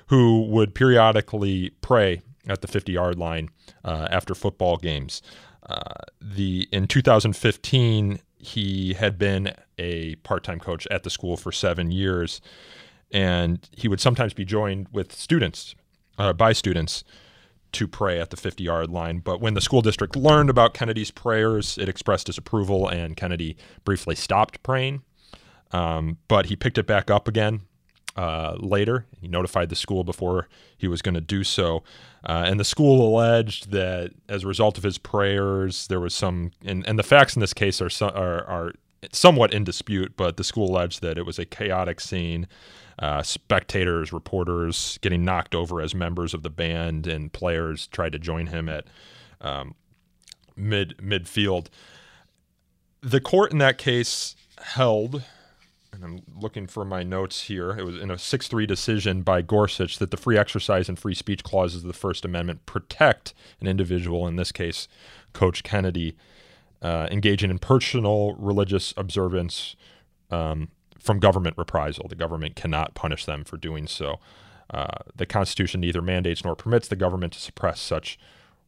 [0.07, 3.51] who would periodically pray at the 50 yard line
[3.85, 5.21] uh, after football games.
[5.69, 11.51] Uh, the in 2015, he had been a part time coach at the school for
[11.51, 12.41] seven years,
[13.11, 15.75] and he would sometimes be joined with students,
[16.19, 17.03] uh, by students
[17.73, 19.19] to pray at the 50 yard line.
[19.19, 24.15] But when the school district learned about Kennedy's prayers, it expressed disapproval, and Kennedy briefly
[24.15, 25.03] stopped praying.
[25.73, 27.63] Um, but he picked it back up again
[28.17, 29.07] uh, later.
[29.21, 31.85] He notified the school before he was going to do so.
[32.25, 36.51] Uh, and the school alleged that as a result of his prayers, there was some,
[36.65, 38.73] and, and the facts in this case are, are, are
[39.13, 42.47] somewhat in dispute, but the school alleged that it was a chaotic scene
[43.01, 48.19] uh, spectators, reporters getting knocked over as members of the band, and players tried to
[48.19, 48.85] join him at
[49.41, 49.75] um,
[50.55, 51.69] mid midfield.
[53.01, 55.25] The court in that case held,
[55.93, 57.71] and I'm looking for my notes here.
[57.71, 61.43] It was in a six-three decision by Gorsuch that the free exercise and free speech
[61.43, 63.33] clauses of the First Amendment protect
[63.63, 64.87] an individual, in this case,
[65.33, 66.17] Coach Kennedy,
[66.83, 69.75] uh, engaging in personal religious observance
[70.31, 70.69] um,
[71.01, 72.07] from government reprisal.
[72.09, 74.21] The government cannot punish them for doing so.
[74.73, 78.19] Uh, the Constitution neither mandates nor permits the government to suppress such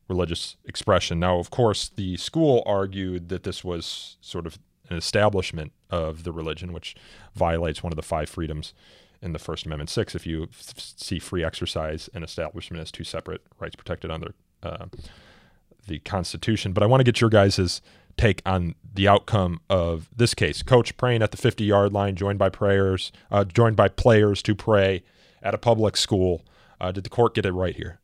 [0.09, 1.21] religious expression.
[1.21, 4.59] Now, of course, the school argued that this was sort of
[4.90, 6.96] an establishment of the religion, which
[7.35, 8.75] violates one of the five freedoms
[9.23, 9.90] in the First Amendment.
[9.90, 14.35] Six, if you f- see free exercise and establishment as two separate rights protected under
[14.63, 14.87] uh,
[15.87, 16.73] the Constitution.
[16.73, 17.81] But I want to get your guys'
[18.17, 20.63] take on the outcome of this case.
[20.63, 24.54] Coach praying at the 50 yard line, joined by prayers, uh, joined by players to
[24.54, 25.02] pray
[25.42, 26.44] at a public school.
[26.81, 28.00] Uh, did the court get it right here?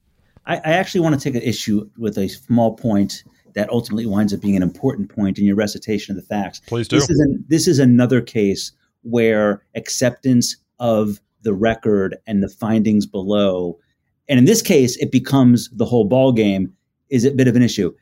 [0.46, 3.22] I, I, actually want to take an issue with a small point
[3.54, 6.60] that ultimately winds up being an important point in your recitation of the facts.
[6.66, 6.96] Please do.
[6.96, 13.06] This is, an, this is another case where acceptance of the record and the findings
[13.06, 13.78] below,
[14.28, 16.72] and in this case, it becomes the whole ball game,
[17.10, 17.92] is a bit of an issue.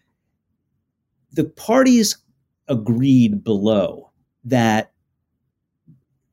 [1.37, 2.17] The parties
[2.67, 4.11] agreed below
[4.45, 4.93] that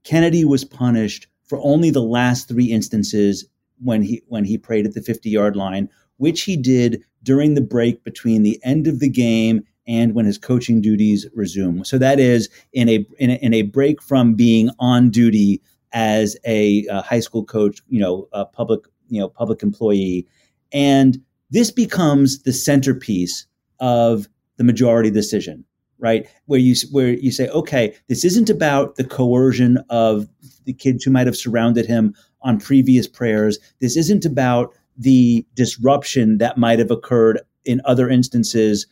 [0.06, 3.45] Kennedy was punished for only the last three instances
[3.82, 7.62] when he when he prayed at the 50 yard line, which he did during the
[7.62, 11.84] break between the end of the game and when his coaching duties resume.
[11.84, 16.38] So that is in a in a, in a break from being on duty as
[16.45, 20.26] a, a high school coach, you know, a public you know public employee,
[20.72, 23.45] and this becomes the centerpiece
[23.82, 25.66] of the majority decision
[25.99, 26.28] right?
[26.47, 30.28] Where you where you say okay this isn't about the coercion of
[30.66, 33.58] the kids who might have surrounded him on previous prayers.
[33.80, 38.86] This isn't about the disruption that might have occurred in other instances.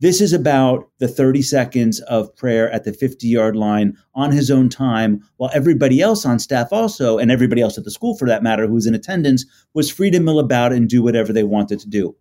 [0.00, 4.50] This is about the 30 seconds of prayer at the 50 yard line on his
[4.50, 8.28] own time, while everybody else on staff also, and everybody else at the school for
[8.28, 9.44] that matter, who was in attendance,
[9.74, 12.14] was free to mill about and do whatever they wanted to do.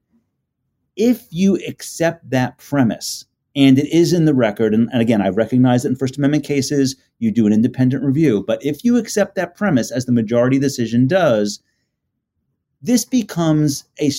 [0.97, 3.25] If you accept that premise,
[3.57, 4.75] and it is in the record.
[4.75, 8.43] And, and, again, I recognize that in First Amendment cases, you do an independent review.
[8.45, 11.59] But if you accept that premise, as the majority decision does,
[12.83, 14.11] this becomes a,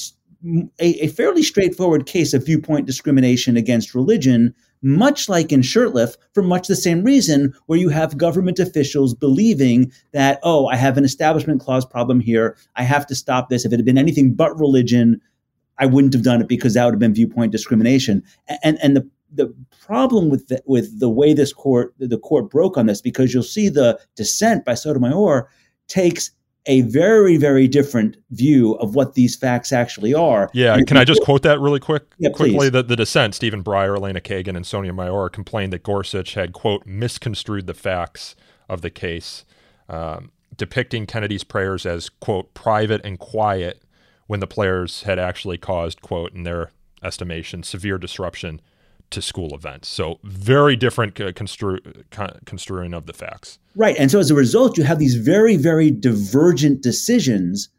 [0.80, 4.52] a, a fairly straightforward case of viewpoint discrimination against religion,
[4.82, 9.92] much like in Shurtleff, for much the same reason, where you have government officials believing
[10.12, 12.56] that, oh, I have an establishment clause problem here.
[12.74, 13.64] I have to stop this.
[13.64, 15.20] If it had been anything but religion,
[15.78, 18.22] I wouldn't have done it because that would have been viewpoint discrimination.
[18.62, 19.54] And and the the
[19.84, 23.42] problem with the, with the way this court the court broke on this because you'll
[23.42, 25.48] see the dissent by Sotomayor
[25.86, 26.30] takes
[26.66, 30.50] a very very different view of what these facts actually are.
[30.52, 32.04] Yeah, can I just quote that really quick?
[32.18, 32.68] Yeah, quickly.
[32.68, 36.86] The, the dissent, Stephen Breyer, Elena Kagan, and Sonia Mayor complained that Gorsuch had quote
[36.86, 38.34] misconstrued the facts
[38.68, 39.44] of the case,
[39.88, 43.82] um, depicting Kennedy's prayers as quote private and quiet
[44.28, 46.70] when the players had actually caused quote in their
[47.02, 48.60] estimation severe disruption
[49.10, 49.88] to school events.
[49.88, 52.04] So very different uh, constru-
[52.44, 53.58] construing of the facts.
[53.74, 53.96] Right.
[53.98, 57.70] And so as a result, you have these very, very divergent decisions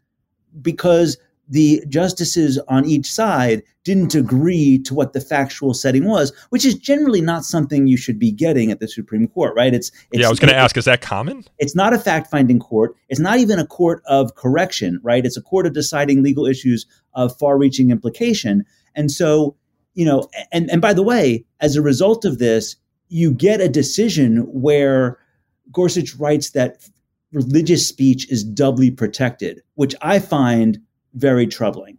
[0.60, 1.16] because
[1.50, 6.74] the justices on each side didn't agree to what the factual setting was, which is
[6.74, 9.74] generally not something you should be getting at the Supreme Court, right?
[9.74, 10.26] It's, it's yeah.
[10.26, 11.44] I was going to ask, is that common?
[11.58, 12.94] It's not a fact-finding court.
[13.08, 15.26] It's not even a court of correction, right?
[15.26, 19.56] It's a court of deciding legal issues of far-reaching implication, and so
[19.94, 22.76] you know, and, and by the way, as a result of this,
[23.08, 25.18] you get a decision where
[25.72, 26.88] Gorsuch writes that
[27.32, 30.78] religious speech is doubly protected, which I find
[31.14, 31.98] very troubling.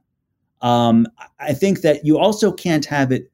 [0.62, 1.08] Um,
[1.40, 3.32] I think that you also can't have it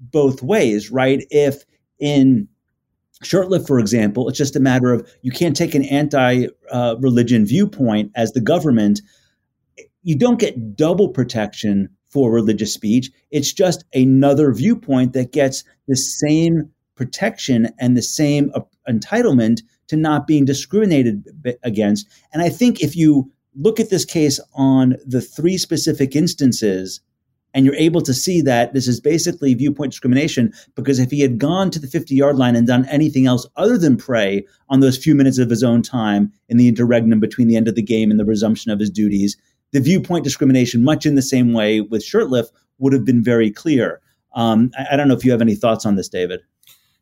[0.00, 1.26] both ways, right?
[1.30, 1.64] If
[1.98, 2.48] in
[3.24, 7.44] Shurtleff, for example, it's just a matter of you can't take an anti uh, religion
[7.44, 9.00] viewpoint as the government.
[10.02, 13.10] You don't get double protection for religious speech.
[13.30, 18.52] It's just another viewpoint that gets the same protection and the same
[18.88, 21.24] entitlement to not being discriminated
[21.62, 22.06] against.
[22.32, 27.00] And I think if you look at this case on the three specific instances,
[27.52, 31.38] and you're able to see that this is basically viewpoint discrimination because if he had
[31.38, 34.96] gone to the 50 yard line and done anything else other than pray on those
[34.96, 38.10] few minutes of his own time in the interregnum between the end of the game
[38.10, 39.36] and the resumption of his duties,
[39.72, 42.46] the viewpoint discrimination, much in the same way with Shurtleff,
[42.78, 44.00] would have been very clear.
[44.34, 46.40] Um, I, I, don't know if you have any thoughts on this, David.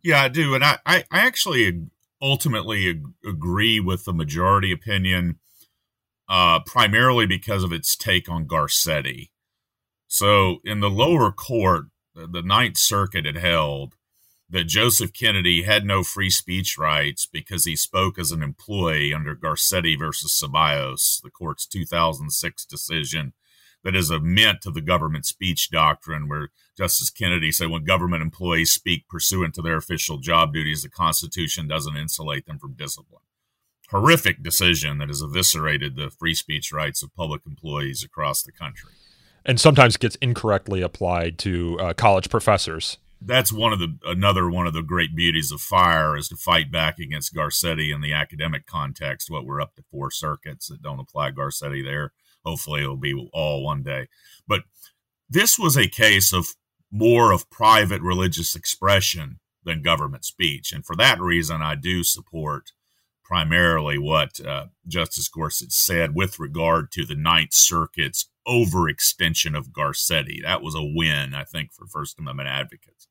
[0.02, 1.82] Yeah, I do, and I, I, I actually
[2.22, 5.38] ultimately ag- agree with the majority opinion,
[6.28, 9.30] uh, primarily because of its take on Garcetti.
[10.08, 13.94] So, in the lower court, the, Ninth Circuit had held
[14.48, 19.34] that Joseph Kennedy had no free speech rights because he spoke as an employee under
[19.34, 23.32] Garcetti versus Ceballos, the court's 2006 decision
[23.82, 28.22] that is a mint to the government speech doctrine, where Justice Kennedy said when government
[28.22, 33.22] employees speak pursuant to their official job duties, the Constitution doesn't insulate them from discipline.
[33.90, 38.90] Horrific decision that has eviscerated the free speech rights of public employees across the country.
[39.44, 44.66] And sometimes gets incorrectly applied to uh, college professors that's one of the another one
[44.66, 48.66] of the great beauties of fire is to fight back against Garcetti in the academic
[48.66, 49.30] context.
[49.30, 52.12] What we're up to four circuits that don't apply Garcetti there.
[52.44, 54.08] Hopefully, it'll be all one day.
[54.46, 54.62] But
[55.28, 56.54] this was a case of
[56.90, 62.72] more of private religious expression than government speech, and for that reason, I do support
[63.26, 70.42] primarily what uh, Justice Gorsuch said with regard to the Ninth Circuit's overextension of Garcetti.
[70.42, 73.08] That was a win, I think, for First Amendment advocates.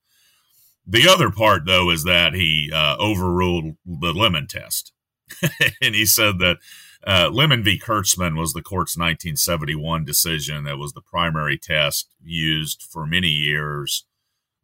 [0.87, 4.93] The other part, though, is that he uh, overruled the Lemon test.
[5.81, 6.57] and he said that
[7.05, 7.79] uh, Lemon v.
[7.79, 14.05] Kurtzman was the court's 1971 decision that was the primary test used for many years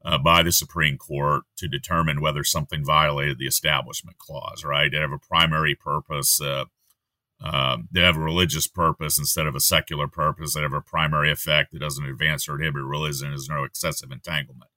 [0.04, 4.92] uh, by the Supreme Court to determine whether something violated the Establishment Clause, right?
[4.92, 6.42] They have a primary purpose.
[6.42, 6.66] Uh,
[7.44, 10.54] um, they have a religious purpose instead of a secular purpose.
[10.54, 13.30] They have a primary effect that doesn't advance or inhibit religion.
[13.30, 14.70] There's no excessive entanglement.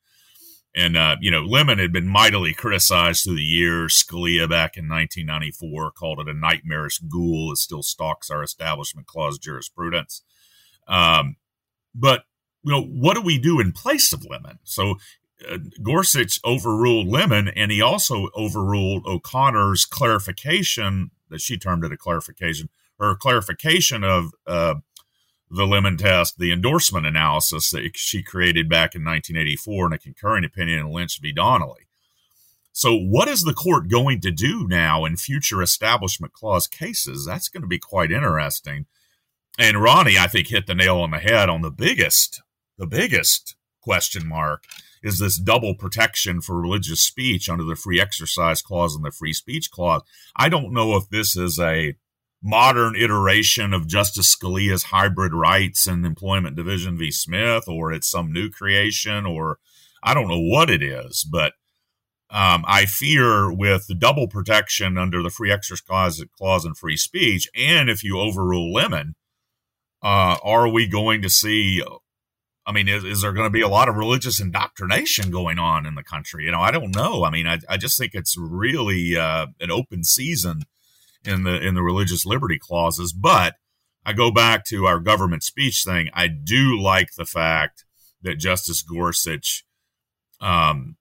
[0.76, 3.94] And, uh, you know, Lemon had been mightily criticized through the years.
[3.94, 9.38] Scalia back in 1994 called it a nightmarish ghoul that still stalks our Establishment Clause
[9.38, 10.22] jurisprudence.
[10.88, 11.36] Um,
[11.94, 12.24] but,
[12.64, 14.58] you know, what do we do in place of Lemon?
[14.64, 14.96] So
[15.48, 21.96] uh, Gorsuch overruled Lemon, and he also overruled O'Connor's clarification that she termed it a
[21.96, 24.76] clarification, her clarification of uh,
[25.50, 30.44] the Lemon test, the endorsement analysis that she created back in 1984 in a concurring
[30.44, 31.32] opinion in Lynch v.
[31.32, 31.88] Donnelly.
[32.72, 37.24] So, what is the court going to do now in future Establishment Clause cases?
[37.24, 38.86] That's going to be quite interesting.
[39.58, 42.42] And Ronnie, I think, hit the nail on the head on the biggest,
[42.78, 44.64] the biggest question mark
[45.02, 49.34] is this double protection for religious speech under the Free Exercise Clause and the Free
[49.34, 50.02] Speech Clause.
[50.34, 51.94] I don't know if this is a
[52.42, 57.10] modern iteration of Justice Scalia's hybrid rights and employment division v.
[57.10, 59.58] Smith, or it's some new creation, or
[60.02, 61.52] I don't know what it is, but
[62.30, 67.48] um, I fear with the double protection under the free exercise clause and free speech,
[67.54, 69.14] and if you overrule Lemon,
[70.02, 71.82] uh, are we going to see?
[72.66, 75.84] I mean, is, is there going to be a lot of religious indoctrination going on
[75.84, 76.46] in the country?
[76.46, 77.24] You know, I don't know.
[77.24, 80.62] I mean, I, I just think it's really uh, an open season
[81.24, 83.12] in the in the religious liberty clauses.
[83.12, 83.56] But
[84.04, 86.08] I go back to our government speech thing.
[86.14, 87.84] I do like the fact
[88.22, 89.64] that Justice Gorsuch
[90.40, 90.96] um,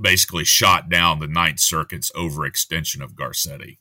[0.00, 3.78] basically shot down the Ninth Circuit's overextension of Garcetti.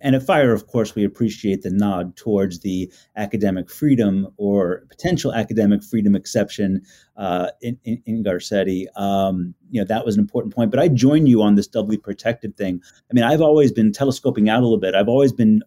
[0.00, 5.32] And at FIRE, of course, we appreciate the nod towards the academic freedom or potential
[5.32, 6.82] academic freedom exception
[7.16, 8.86] uh, in, in, in, Garcetti.
[8.96, 10.70] Um, you know, that was an important point.
[10.70, 12.80] But I join you on this doubly protected thing.
[13.10, 14.94] I mean, I've always been telescoping out a little bit.
[14.94, 15.62] I've always been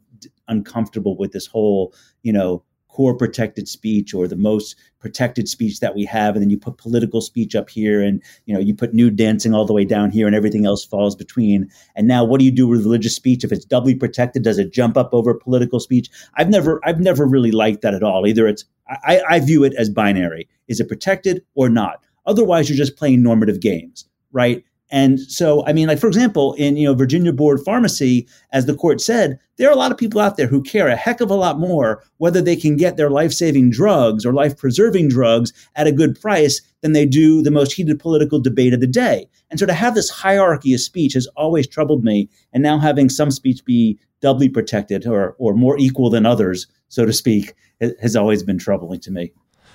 [0.48, 5.96] uncomfortable with this whole, you know, core protected speech or the most protected speech that
[5.96, 8.94] we have and then you put political speech up here and you know you put
[8.94, 11.70] nude dancing all the way down here and everything else falls between.
[11.96, 13.44] And now what do you do with religious speech?
[13.44, 16.10] If it's doubly protected does it jump up over political speech?
[16.36, 18.28] I've never i've never really liked that at all.
[18.28, 20.48] Either it's i, I view it as binary.
[20.68, 22.04] Is it protected or not?
[22.26, 26.76] Otherwise you're just playing normative games right and so, I mean, like for example, in
[26.76, 30.20] you know Virginia Board Pharmacy, as the court said, there are a lot of people
[30.20, 33.10] out there who care a heck of a lot more whether they can get their
[33.10, 38.00] life-saving drugs or life-preserving drugs at a good price than they do the most heated
[38.00, 39.28] political debate of the day.
[39.52, 42.30] And so, to have this hierarchy of speech has always troubled me.
[42.54, 47.06] And now having some speech be doubly protected or or more equal than others, so
[47.06, 47.54] to speak,
[48.02, 49.32] has always been troubling to me.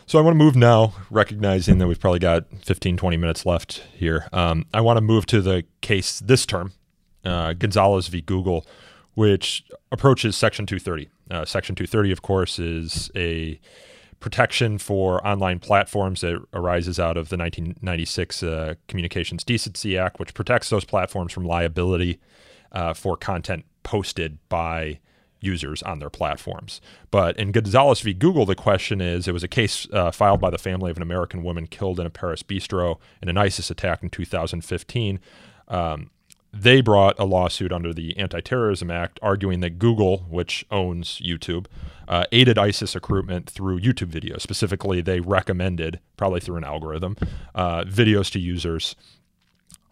[0.06, 3.84] So I want to move now, recognizing that we've probably got 15, 20 minutes left
[3.94, 4.28] here.
[4.34, 6.72] Um, I want to move to the case this term,
[7.24, 8.20] uh, Gonzalez v.
[8.20, 8.66] Google,
[9.14, 11.08] which approaches Section 230.
[11.30, 13.58] Uh, Section 230, of course, is a
[14.20, 20.34] protection for online platforms that arises out of the 1996 uh, Communications Decency Act, which
[20.34, 22.20] protects those platforms from liability
[22.72, 24.98] uh, for content posted by
[25.44, 26.80] users on their platforms.
[27.10, 28.14] But in Gonzalez v.
[28.14, 31.02] Google, the question is it was a case uh, filed by the family of an
[31.02, 35.20] American woman killed in a Paris bistro in an ISIS attack in 2015.
[35.68, 36.10] Um,
[36.56, 41.66] they brought a lawsuit under the Anti Terrorism Act arguing that Google, which owns YouTube,
[42.06, 44.40] uh, aided ISIS recruitment through YouTube videos.
[44.40, 47.16] Specifically, they recommended, probably through an algorithm,
[47.54, 48.94] uh, videos to users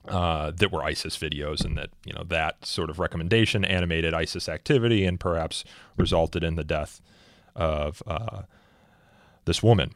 [0.08, 4.48] uh, that were ISIS videos, and that you know that sort of recommendation animated ISIS
[4.48, 5.64] activity and perhaps
[5.96, 7.00] resulted in the death
[7.54, 8.42] of uh,
[9.44, 9.92] this woman.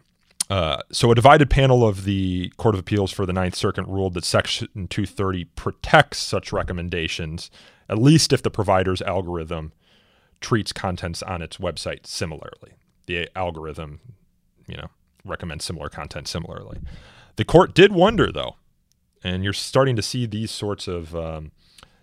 [0.49, 4.15] Uh, so, a divided panel of the Court of Appeals for the Ninth Circuit ruled
[4.15, 7.51] that Section 230 protects such recommendations,
[7.89, 9.73] at least if the provider's algorithm
[10.41, 12.75] treats contents on its website similarly.
[13.07, 14.01] The algorithm,
[14.69, 14.89] you know,
[15.25, 16.79] recommends similar content similarly.
[17.35, 18.57] The court did wonder, though,
[19.27, 21.51] and you're starting to see these sorts of um,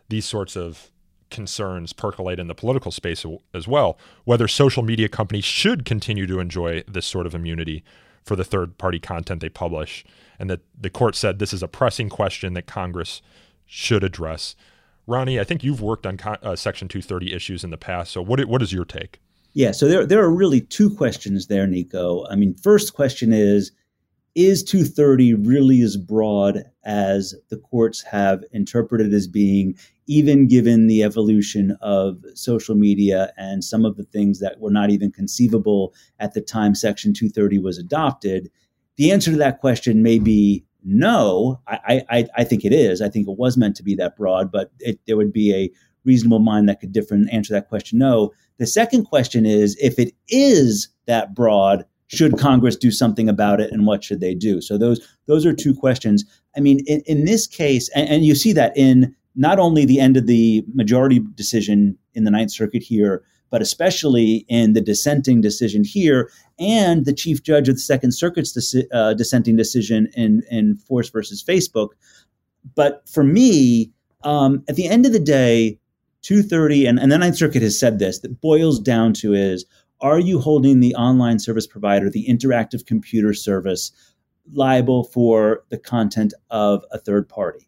[0.10, 0.92] these sorts of
[1.30, 3.98] concerns percolate in the political space as well.
[4.26, 7.84] Whether social media companies should continue to enjoy this sort of immunity
[8.24, 10.06] for the third party content they publish,
[10.38, 13.22] and that the court said this is a pressing question that Congress
[13.66, 14.56] should address.
[15.08, 18.12] Ronnie, I think you've worked on uh, Section 230 issues in the past.
[18.12, 19.20] So, what what is your take?
[19.54, 22.26] Yeah, so there, there are really two questions there, Nico.
[22.28, 23.72] I mean, first question is
[24.36, 29.78] Is 230 really as broad as the courts have interpreted as being,
[30.08, 34.90] even given the evolution of social media and some of the things that were not
[34.90, 38.50] even conceivable at the time Section 230 was adopted?
[38.96, 41.62] The answer to that question may be no.
[41.68, 43.02] I, I, I think it is.
[43.02, 45.72] I think it was meant to be that broad, but it, there would be a
[46.06, 48.32] reasonable mind that could differ and answer that question no.
[48.58, 53.72] The second question is if it is that broad, should Congress do something about it
[53.72, 54.62] and what should they do?
[54.62, 56.24] So those those are two questions.
[56.56, 60.00] I mean, in, in this case, and, and you see that in not only the
[60.00, 65.42] end of the majority decision in the Ninth Circuit here, but especially in the dissenting
[65.42, 70.76] decision here and the chief judge of the Second Circuit's uh, dissenting decision in, in
[70.76, 71.90] Force versus Facebook.
[72.76, 73.92] But for me,
[74.24, 75.80] um, at the end of the day,
[76.24, 79.66] 230, and, and the Ninth Circuit has said this, that boils down to is
[80.04, 83.92] are you holding the online service provider, the interactive computer service,
[84.52, 87.68] liable for the content of a third party?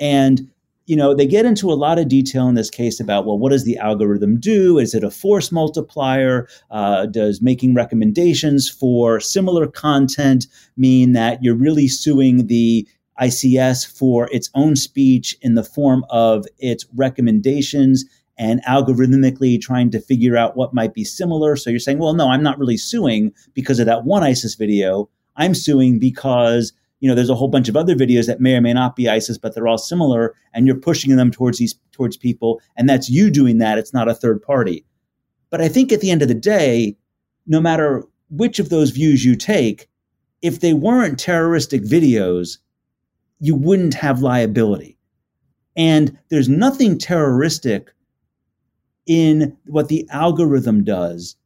[0.00, 0.50] And
[0.86, 3.52] you know, they get into a lot of detail in this case about, well, what
[3.52, 4.78] does the algorithm do?
[4.78, 6.46] Is it a force multiplier?
[6.70, 12.86] Uh, does making recommendations for similar content mean that you're really suing the
[13.18, 18.04] ICS for its own speech in the form of its recommendations
[18.36, 21.56] and algorithmically trying to figure out what might be similar.
[21.56, 25.08] So you're saying, well, no, I'm not really suing because of that one ISIS video.
[25.36, 28.60] I'm suing because you know there's a whole bunch of other videos that may or
[28.60, 32.16] may not be ISIS, but they're all similar, and you're pushing them towards these towards
[32.16, 33.78] people, and that's you doing that.
[33.78, 34.84] It's not a third party.
[35.50, 36.96] But I think at the end of the day,
[37.46, 39.88] no matter which of those views you take,
[40.42, 42.58] if they weren't terroristic videos,
[43.38, 44.98] you wouldn't have liability.
[45.76, 47.92] And there's nothing terroristic
[49.06, 51.36] in what the algorithm does.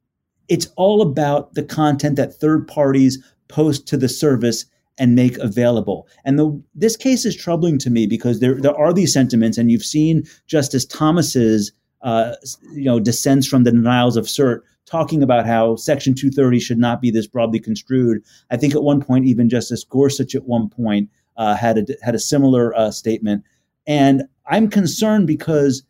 [0.48, 4.64] It's all about the content that third parties post to the service
[4.98, 6.08] and make available.
[6.24, 9.70] And the, this case is troubling to me because there, there are these sentiments, and
[9.70, 12.34] you've seen Justice Thomas's uh,
[12.72, 17.00] you know dissents from the denials of cert talking about how Section 230 should not
[17.00, 18.22] be this broadly construed.
[18.50, 22.14] I think at one point, even Justice Gorsuch at one point uh, had a had
[22.14, 23.44] a similar uh, statement,
[23.86, 25.82] and I'm concerned because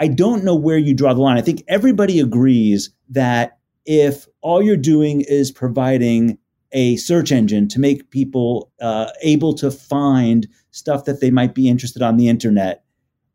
[0.00, 1.36] I don't know where you draw the line.
[1.36, 6.38] I think everybody agrees that if all you're doing is providing
[6.72, 11.68] a search engine to make people uh, able to find stuff that they might be
[11.68, 12.84] interested on the internet,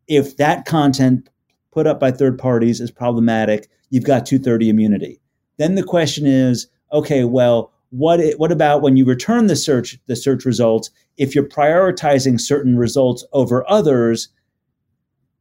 [0.08, 1.30] if that content
[1.72, 5.20] put up by third parties is problematic, you've got 230 immunity.
[5.58, 10.16] Then the question is, okay, well, what what about when you return the search the
[10.16, 14.30] search results if you're prioritizing certain results over others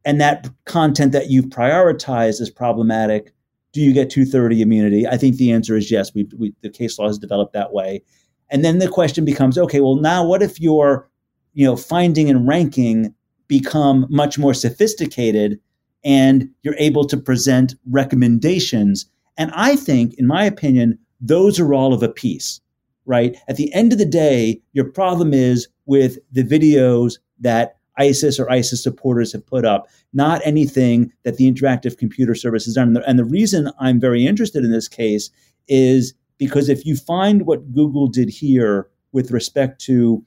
[0.05, 3.33] and that content that you've prioritized is problematic.
[3.71, 5.07] Do you get 230 immunity?
[5.07, 6.13] I think the answer is yes.
[6.13, 8.03] We, we the case law has developed that way.
[8.49, 11.09] And then the question becomes okay well now what if your
[11.53, 13.13] you know finding and ranking
[13.47, 15.59] become much more sophisticated
[16.03, 19.05] and you're able to present recommendations?
[19.37, 22.59] And i think in my opinion those are all of a piece,
[23.05, 23.35] right?
[23.47, 28.49] At the end of the day, your problem is with the videos that ISIS or
[28.49, 32.97] ISIS supporters have put up, not anything that the interactive computer service has done.
[33.05, 35.29] And the reason I'm very interested in this case
[35.67, 40.25] is because if you find what Google did here with respect to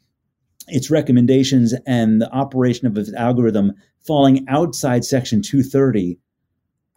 [0.68, 3.72] its recommendations and the operation of its algorithm
[4.06, 6.18] falling outside Section 230,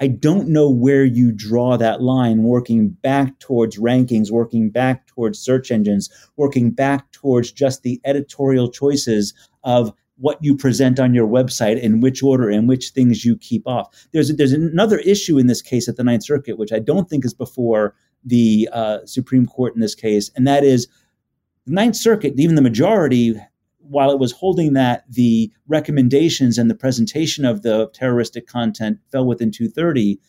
[0.02, 5.40] I don't know where you draw that line working back towards rankings, working back towards
[5.40, 11.28] search engines, working back towards just the editorial choices of what you present on your
[11.28, 14.08] website in which order and which things you keep off.
[14.12, 17.26] There's there's another issue in this case at the Ninth Circuit, which I don't think
[17.26, 20.88] is before the uh, Supreme Court in this case, and that is
[21.66, 23.40] the Ninth Circuit, even the majority
[23.90, 29.26] while it was holding that the recommendations and the presentation of the terroristic content fell
[29.26, 30.20] within 230,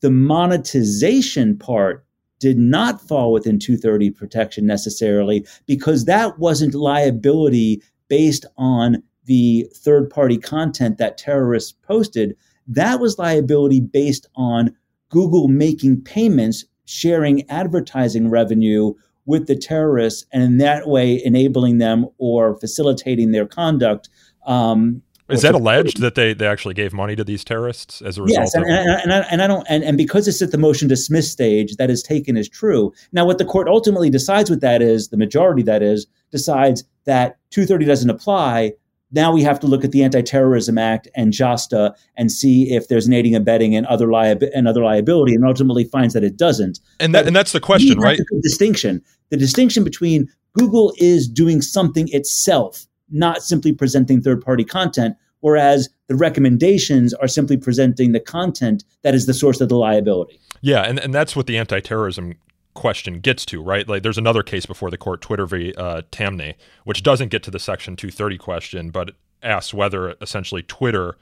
[0.00, 2.04] the monetization part
[2.38, 10.10] did not fall within 230 protection necessarily because that wasn't liability based on the third
[10.10, 12.36] party content that terrorists posted.
[12.66, 14.74] That was liability based on
[15.08, 18.94] Google making payments, sharing advertising revenue
[19.26, 24.08] with the terrorists and in that way enabling them or facilitating their conduct.
[24.46, 28.22] Um, is that alleged that they, they actually gave money to these terrorists as a
[28.22, 28.42] result?
[28.42, 30.58] Yes, and, of- and, and, I, and I don't and, and because it's at the
[30.58, 32.92] motion dismiss stage, that is taken as true.
[33.12, 37.38] Now, what the court ultimately decides with that is the majority that is decides that
[37.50, 38.74] 230 doesn't apply,
[39.12, 43.06] now we have to look at the Anti-Terrorism Act and JASTA and see if there's
[43.06, 46.80] an aiding, abetting, and other liab- and other liability, and ultimately finds that it doesn't.
[46.98, 48.18] And that, and that's the question, right?
[48.18, 55.16] The distinction, the distinction between Google is doing something itself, not simply presenting third-party content,
[55.40, 60.40] whereas the recommendations are simply presenting the content that is the source of the liability.
[60.62, 62.34] Yeah, and, and that's what the anti-terrorism
[62.76, 63.88] question gets to, right?
[63.88, 65.74] Like there's another case before the court, Twitter v.
[65.74, 66.54] Uh, Taamneh,
[66.84, 69.12] which doesn't get to the Section 230 question, but
[69.42, 71.16] asks whether essentially Twitter,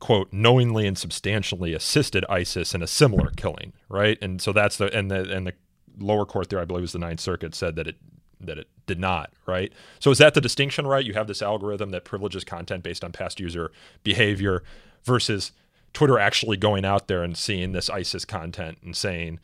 [0.00, 4.18] quote, knowingly and substantially assisted ISIS in a similar killing, right?
[4.20, 5.54] And so that's the and the and the
[5.98, 7.96] lower court there, I believe, was the Ninth Circuit, said that it
[8.40, 9.72] that it did not, right?
[9.98, 11.04] So is that the distinction, right?
[11.04, 13.70] You have this algorithm that privileges content based on past user
[14.02, 14.62] behavior
[15.04, 15.52] versus
[15.92, 19.38] Twitter actually going out there and seeing this ISIS content and saying,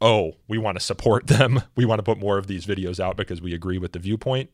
[0.00, 1.62] oh, we want to support them.
[1.76, 4.50] We want to put more of these videos out because we agree with the viewpoint.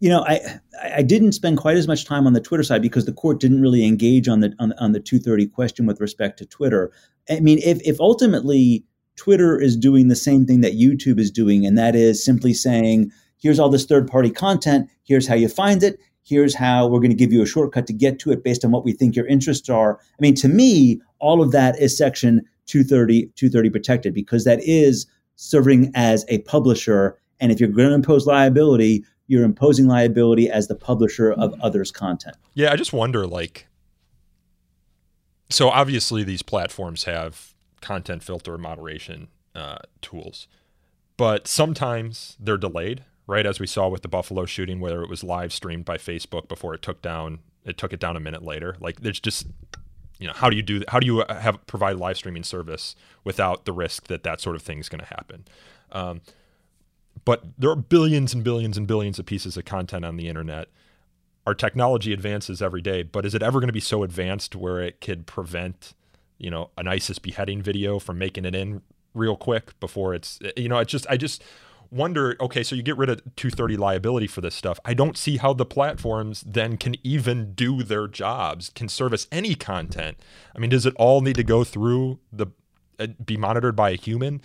[0.00, 0.40] You know, I
[0.82, 3.60] I didn't spend quite as much time on the Twitter side because the court didn't
[3.60, 6.90] really engage on the on, on the 230 question with respect to Twitter.
[7.30, 8.84] I mean, if if ultimately
[9.16, 13.12] Twitter is doing the same thing that YouTube is doing, and that is simply saying,
[13.38, 17.10] here's all this third party content, here's how you find it, here's how we're going
[17.10, 19.26] to give you a shortcut to get to it based on what we think your
[19.26, 19.98] interests are.
[20.00, 25.06] I mean, to me, all of that is section 230, 230 protected because that is
[25.36, 27.18] serving as a publisher.
[27.40, 31.90] And if you're going to impose liability, you're imposing liability as the publisher of others'
[31.90, 32.36] content.
[32.54, 33.66] Yeah, I just wonder like,
[35.50, 40.48] so obviously these platforms have content filter moderation uh, tools,
[41.16, 43.46] but sometimes they're delayed, right?
[43.46, 46.74] As we saw with the Buffalo shooting, where it was live streamed by Facebook before
[46.74, 48.76] it took down, it took it down a minute later.
[48.80, 49.46] Like, there's just
[50.22, 52.94] you know how do you do how do you uh, have provide live streaming service
[53.24, 55.44] without the risk that that sort of thing is going to happen?
[55.90, 56.20] Um,
[57.24, 60.68] but there are billions and billions and billions of pieces of content on the internet.
[61.44, 64.80] Our technology advances every day but is it ever going to be so advanced where
[64.80, 65.94] it could prevent
[66.38, 68.80] you know an isis beheading video from making it in
[69.14, 71.42] real quick before it's you know it's just i just
[71.92, 74.80] wonder okay, so you get rid of 230 liability for this stuff.
[74.84, 79.54] I don't see how the platforms then can even do their jobs, can service any
[79.54, 80.16] content.
[80.56, 82.46] I mean, does it all need to go through the
[82.98, 84.40] uh, be monitored by a human?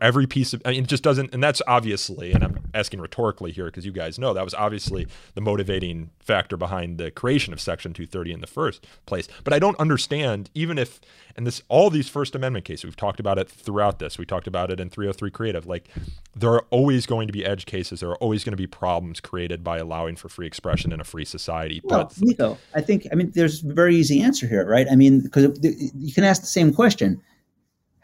[0.00, 3.50] Every piece of I mean, it just doesn't and that's obviously and i'm asking rhetorically
[3.50, 7.60] here because you guys know that was obviously the motivating factor behind the creation of
[7.60, 9.28] section 230 in the first place.
[9.42, 11.00] But i don't understand even if
[11.36, 14.18] and this all these first amendment cases we've talked about it throughout this.
[14.18, 15.66] We talked about it in 303 creative.
[15.66, 15.88] Like
[16.36, 18.00] there are always going to be edge cases.
[18.00, 21.04] There are always going to be problems created by allowing for free expression in a
[21.04, 21.80] free society.
[21.84, 24.86] Well, but Nico, i think i mean there's a very easy answer here right?
[24.90, 27.20] I mean because you can ask the same question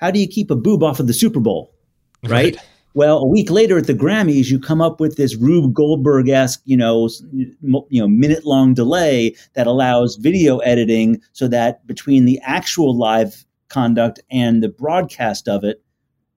[0.01, 1.75] how do you keep a boob off of the Super Bowl?
[2.25, 2.57] Right.
[2.57, 2.59] right.
[2.95, 6.61] Well, a week later at the Grammys, you come up with this Rube Goldberg esque,
[6.65, 12.41] you know, you know, minute long delay that allows video editing, so that between the
[12.43, 15.81] actual live conduct and the broadcast of it,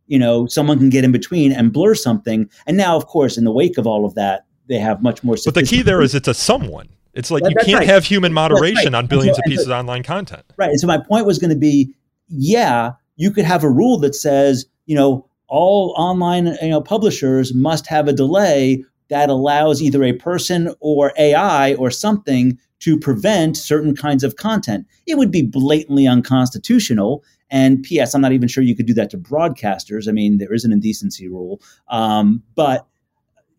[0.06, 2.48] you know, someone can get in between and blur something.
[2.68, 5.36] And now, of course, in the wake of all of that, they have much more.
[5.44, 6.90] But the key there is it's a someone.
[7.16, 7.88] It's like that, you can't right.
[7.88, 9.00] have human moderation right.
[9.00, 10.44] on billions so, of pieces so, of online content.
[10.58, 10.70] Right.
[10.70, 11.94] And so my point was going to be,
[12.28, 17.54] yeah, you could have a rule that says, you know, all online you know, publishers
[17.54, 23.56] must have a delay that allows either a person or AI or something to prevent
[23.56, 24.86] certain kinds of content.
[25.06, 27.24] It would be blatantly unconstitutional.
[27.50, 30.10] And P.S., I'm not even sure you could do that to broadcasters.
[30.10, 31.62] I mean, there is an indecency rule.
[31.90, 32.88] Um, but,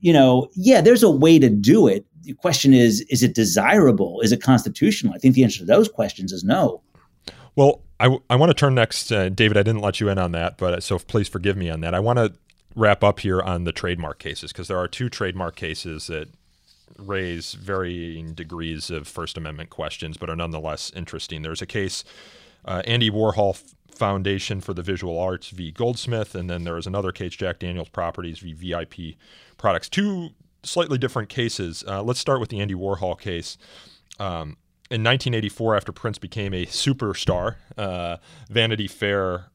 [0.00, 2.04] you know, yeah, there's a way to do it.
[2.22, 4.20] The question is, is it desirable?
[4.20, 5.14] Is it constitutional?
[5.14, 6.82] I think the answer to those questions is no.
[7.56, 9.56] Well, I, I want to turn next, uh, David.
[9.56, 11.94] I didn't let you in on that, but so please forgive me on that.
[11.94, 12.34] I want to
[12.76, 16.28] wrap up here on the trademark cases because there are two trademark cases that
[16.98, 21.40] raise varying degrees of First Amendment questions, but are nonetheless interesting.
[21.40, 22.04] There's a case,
[22.66, 23.56] uh, Andy Warhol
[23.94, 25.70] Foundation for the Visual Arts v.
[25.70, 28.52] Goldsmith, and then there is another case, Jack Daniels Properties v.
[28.52, 29.16] VIP
[29.56, 29.88] Products.
[29.88, 30.30] Two
[30.62, 31.82] slightly different cases.
[31.88, 33.56] Uh, let's start with the Andy Warhol case.
[34.20, 34.58] Um,
[34.90, 38.18] in 1984, after Prince became a superstar, uh,
[38.50, 39.46] Vanity Fair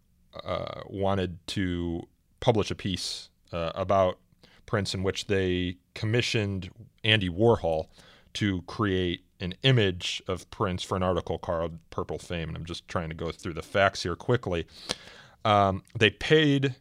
[0.44, 2.08] uh, wanted to
[2.40, 4.18] publish a piece uh, about
[4.66, 6.70] Prince in which they commissioned
[7.04, 7.88] Andy Warhol
[8.34, 12.50] to create an image of Prince for an article called Purple Fame.
[12.50, 14.68] And I'm just trying to go through the facts here quickly.
[15.46, 16.76] Um, they paid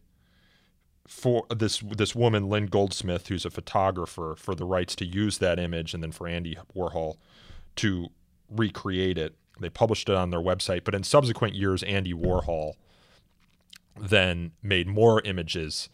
[1.07, 5.59] for this this woman, Lynn Goldsmith, who's a photographer, for the rights to use that
[5.59, 7.17] image, and then for Andy Warhol
[7.77, 8.09] to
[8.51, 9.35] recreate it.
[9.61, 12.75] They published it on their website, but in subsequent years, Andy Warhol
[14.01, 15.89] then made more images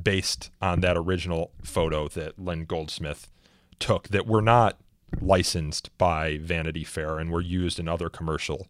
[0.00, 3.30] based on that original photo that Lynn Goldsmith
[3.78, 4.78] took that were not
[5.20, 8.68] licensed by Vanity Fair and were used in other commercial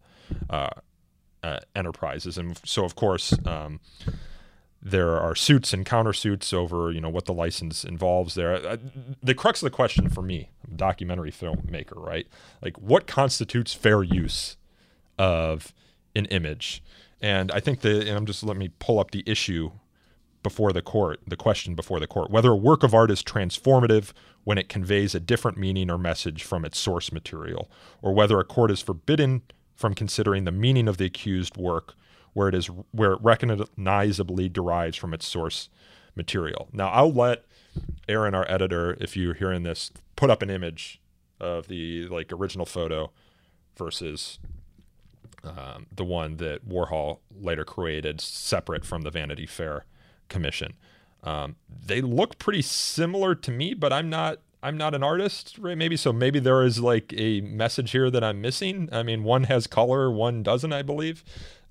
[0.49, 0.69] uh,
[1.43, 2.37] uh, enterprises.
[2.37, 3.79] And so, of course, um,
[4.81, 8.55] there are suits and countersuits over you know what the license involves there.
[8.55, 8.77] Uh,
[9.21, 12.27] the crux of the question for me, documentary filmmaker, right?
[12.61, 14.57] Like, what constitutes fair use
[15.19, 15.73] of
[16.15, 16.83] an image?
[17.21, 19.71] And I think the and I'm just let me pull up the issue
[20.43, 24.11] before the court, the question before the court, whether a work of art is transformative
[24.43, 27.69] when it conveys a different meaning or message from its source material,
[28.01, 29.43] or whether a court is forbidden
[29.75, 31.93] from considering the meaning of the accused work
[32.33, 35.69] where it is where it recognizably derives from its source
[36.15, 36.69] material.
[36.71, 37.45] Now I'll let
[38.07, 41.01] Aaron, our editor, if you're hearing this, put up an image
[41.39, 43.11] of the like original photo
[43.77, 44.39] versus
[45.43, 49.85] um, the one that Warhol later created separate from the Vanity Fair
[50.29, 50.73] commission.
[51.23, 55.77] Um, they look pretty similar to me, but I'm not I'm not an artist, right?
[55.77, 56.13] Maybe so.
[56.13, 58.89] Maybe there is like a message here that I'm missing.
[58.91, 61.23] I mean, one has color, one doesn't, I believe.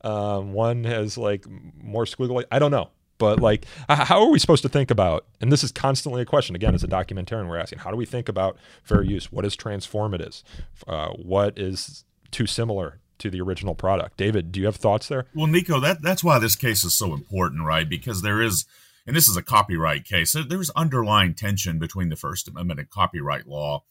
[0.03, 2.44] Um, one has like more squiggly.
[2.51, 5.26] I don't know, but like, how are we supposed to think about?
[5.40, 6.55] And this is constantly a question.
[6.55, 9.30] Again, as a documentarian, we're asking, how do we think about fair use?
[9.30, 10.42] What is transformative?
[10.86, 14.16] Uh, what is too similar to the original product?
[14.16, 15.26] David, do you have thoughts there?
[15.34, 17.88] Well, Nico, that that's why this case is so important, right?
[17.88, 18.64] Because there is
[19.07, 23.46] and this is a copyright case, there's underlying tension between the First Amendment and copyright
[23.46, 23.82] law.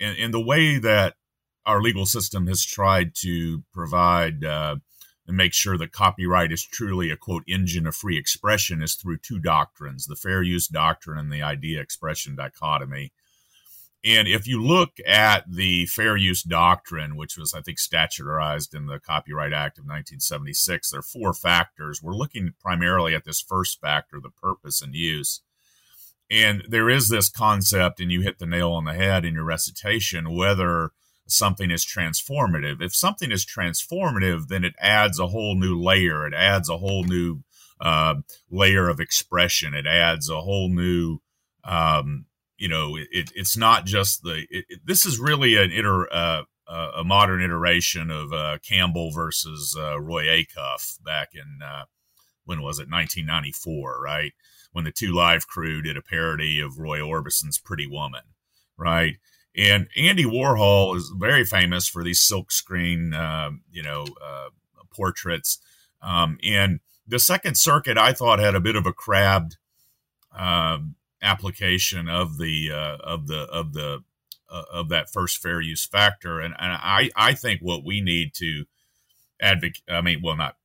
[0.00, 1.14] And, and the way that
[1.66, 4.76] our legal system has tried to provide uh,
[5.28, 9.18] and make sure that copyright is truly a quote engine of free expression is through
[9.18, 13.12] two doctrines the fair use doctrine and the idea expression dichotomy.
[14.04, 18.86] And if you look at the fair use doctrine, which was, I think, statutorized in
[18.86, 22.00] the Copyright Act of 1976, there are four factors.
[22.00, 25.42] We're looking primarily at this first factor, the purpose and use.
[26.30, 29.44] And there is this concept, and you hit the nail on the head in your
[29.44, 30.92] recitation, whether
[31.28, 32.82] something is transformative.
[32.82, 36.26] If something is transformative, then it adds a whole new layer.
[36.26, 37.42] It adds a whole new
[37.80, 38.16] uh,
[38.50, 39.74] layer of expression.
[39.74, 41.20] It adds a whole new
[41.64, 42.26] um,
[42.58, 44.46] you know, it, it's not just the.
[44.50, 49.76] It, this is really an iter, uh, uh, a modern iteration of uh, Campbell versus
[49.78, 51.84] uh, Roy Acuff back in uh,
[52.44, 54.32] when was it 1994, right?
[54.72, 58.22] When the Two Live Crew did a parody of Roy Orbison's Pretty Woman,
[58.76, 59.16] right?
[59.58, 64.50] And Andy Warhol is very famous for these silkscreen, um, you know, uh,
[64.94, 65.58] portraits.
[66.00, 66.78] Um, and
[67.08, 69.56] the Second Circuit, I thought, had a bit of a crabbed
[70.32, 74.04] um, application of the uh, of the of the
[74.50, 78.34] uh, of that first fair use factor, and, and I I think what we need
[78.34, 78.64] to
[79.40, 79.82] advocate.
[79.88, 80.56] I mean, well, not.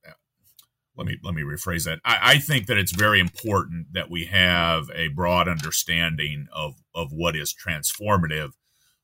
[0.96, 2.00] Let me let me rephrase that.
[2.06, 7.12] I, I think that it's very important that we have a broad understanding of of
[7.12, 8.52] what is transformative,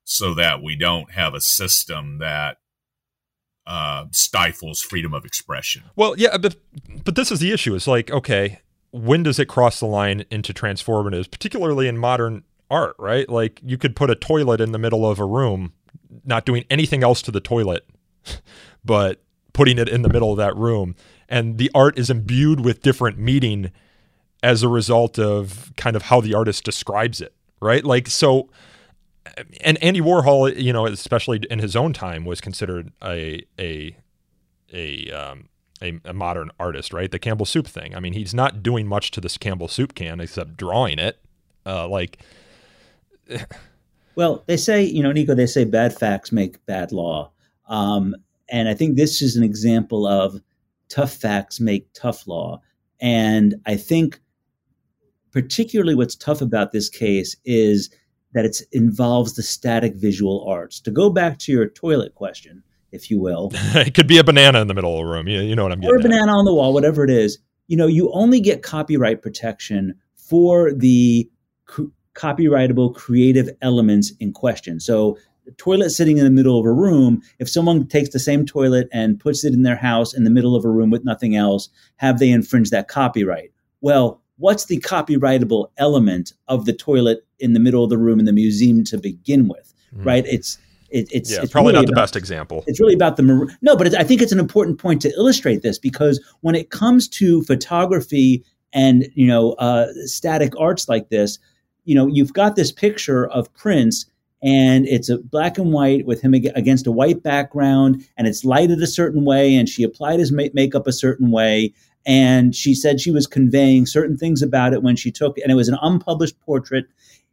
[0.10, 2.58] so that we don't have a system that
[3.68, 5.84] uh, stifles freedom of expression.
[5.96, 6.56] Well, yeah, but
[7.04, 7.76] but this is the issue.
[7.76, 12.96] It's like okay, when does it cross the line into transformative, particularly in modern art,
[12.98, 13.30] right?
[13.30, 15.74] Like you could put a toilet in the middle of a room,
[16.26, 17.88] not doing anything else to the toilet,
[18.84, 19.22] but
[19.54, 20.96] putting it in the middle of that room.
[21.28, 23.72] And the art is imbued with different meaning
[24.42, 27.84] as a result of kind of how the artist describes it, right?
[27.84, 28.50] Like, so,
[29.62, 33.96] and Andy Warhol, you know, especially in his own time, was considered a, a,
[34.74, 35.50] a, um,
[35.82, 37.12] a, a, modern artist, right?
[37.12, 37.96] The Campbell soup thing.
[37.96, 41.20] I mean, he's not doing much to this Campbell soup can except drawing it.
[41.66, 42.20] Uh, like,
[44.16, 47.32] well, they say, you know, Nico, they say bad facts make bad law.
[47.68, 48.16] Um,
[48.50, 50.42] and I think this is an example of
[50.90, 52.62] tough facts make tough law.
[53.00, 54.20] And I think
[55.32, 57.90] particularly what's tough about this case is
[58.34, 60.80] that it involves the static visual arts.
[60.82, 63.52] To go back to your toilet question, if you will.
[63.54, 65.28] it could be a banana in the middle of a room.
[65.28, 65.96] You, you know what I'm getting.
[65.96, 67.40] Or a banana on the wall, whatever it is.
[67.68, 71.30] You know, you only get copyright protection for the
[71.66, 74.80] co- copyrightable creative elements in question.
[74.80, 78.46] So, the toilet sitting in the middle of a room, if someone takes the same
[78.46, 81.36] toilet and puts it in their house in the middle of a room with nothing
[81.36, 83.52] else, have they infringed that copyright?
[83.82, 88.26] Well, what's the copyrightable element of the toilet in the middle of the room in
[88.26, 89.74] the museum to begin with?
[89.96, 90.06] Mm.
[90.06, 90.26] Right?
[90.26, 90.58] It's
[90.90, 92.64] it, it's, yeah, it's probably really not the about, best example.
[92.66, 95.62] It's really about the mar- no, but I think it's an important point to illustrate
[95.62, 101.38] this because when it comes to photography and you know uh, static arts like this,
[101.86, 104.10] you know you've got this picture of Prince
[104.42, 108.82] and it's a black and white with him against a white background and it's lighted
[108.82, 111.74] a certain way and she applied his makeup a certain way
[112.06, 115.56] and she said she was conveying certain things about it when she took and it
[115.56, 116.86] was an unpublished portrait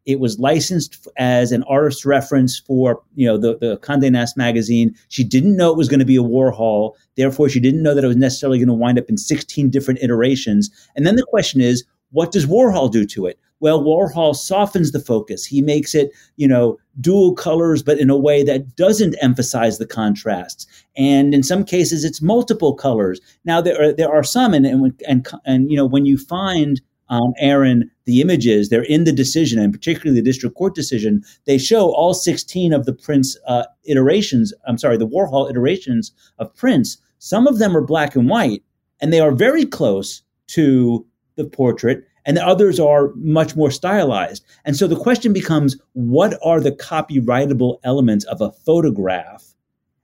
[0.05, 4.95] It was licensed as an artist reference for you know the the Condé Nast magazine.
[5.09, 8.05] She didn't know it was going to be a Warhol, therefore she didn't know that
[8.05, 10.71] it was necessarily going to wind up in 16 different iterations.
[10.95, 13.39] And then the question is, what does Warhol do to it?
[13.61, 15.47] Well, Warhol softens the focus.
[15.47, 19.87] He makes it, you know, dual colors, but in a way that doesn't emphasize the
[19.87, 20.67] contrasts.
[20.97, 23.21] And in some cases, it's multiple colors.
[23.45, 26.81] Now there are there are some, and and and, and you know, when you find
[27.09, 31.23] um, Aaron, the images, they're in the decision, and particularly the district court decision.
[31.47, 36.55] They show all 16 of the Prince uh, iterations, I'm sorry, the Warhol iterations of
[36.55, 36.99] Prince.
[37.19, 38.63] Some of them are black and white,
[39.01, 44.45] and they are very close to the portrait, and the others are much more stylized.
[44.67, 49.55] And so the question becomes what are the copyrightable elements of a photograph?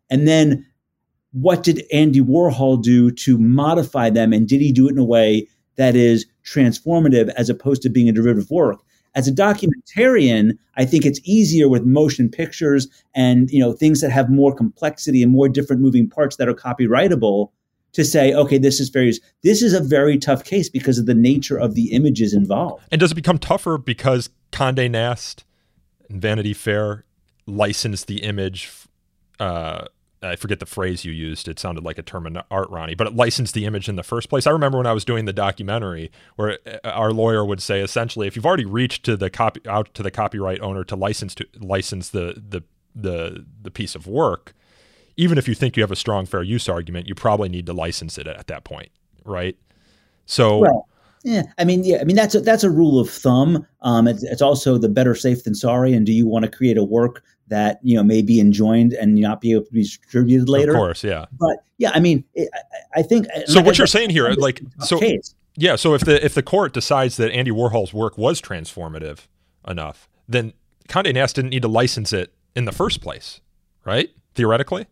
[0.09, 0.67] And then
[1.33, 4.33] what did Andy Warhol do to modify them?
[4.33, 8.09] And did he do it in a way that is transformative as opposed to being
[8.09, 8.81] a derivative work.
[9.15, 14.11] As a documentarian, I think it's easier with motion pictures and you know things that
[14.11, 17.51] have more complexity and more different moving parts that are copyrightable
[17.93, 19.13] to say, okay, this is very
[19.43, 22.85] this is a very tough case because of the nature of the images involved.
[22.91, 25.45] And does it become tougher because Condé Nast
[26.09, 27.05] and Vanity Fair
[27.47, 28.71] licensed the image
[29.41, 29.87] uh,
[30.23, 31.49] I forget the phrase you used.
[31.49, 34.03] It sounded like a term in art, Ronnie, but it licensed the image in the
[34.03, 34.47] first place.
[34.47, 38.27] I remember when I was doing the documentary, where uh, our lawyer would say essentially,
[38.27, 41.47] if you've already reached to the copy out to the copyright owner to license to
[41.59, 42.63] license the the
[42.95, 44.55] the the piece of work,
[45.17, 47.73] even if you think you have a strong fair use argument, you probably need to
[47.73, 48.91] license it at that point,
[49.25, 49.57] right?
[50.27, 50.59] So.
[50.59, 50.89] Well,
[51.25, 53.65] yeah, I mean, yeah, I mean that's a, that's a rule of thumb.
[53.83, 55.95] Um, it's, it's also the better safe than sorry.
[55.95, 59.15] And do you want to create a work that you know may be enjoined and
[59.15, 60.73] not be able to be distributed later?
[60.73, 61.27] Of course, yeah.
[61.39, 62.49] But yeah, I mean, it,
[62.97, 63.27] I think.
[63.47, 65.35] So what you're saying here, like, so case.
[65.57, 69.29] yeah, so if the if the court decides that Andy Warhol's work was transformative
[69.69, 70.53] enough, then
[70.89, 73.41] Condé Nast didn't need to license it in the first place,
[73.85, 74.11] right?
[74.35, 74.87] Theoretically.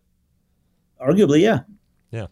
[1.01, 1.61] Arguably, yeah.
[2.11, 2.26] Yeah.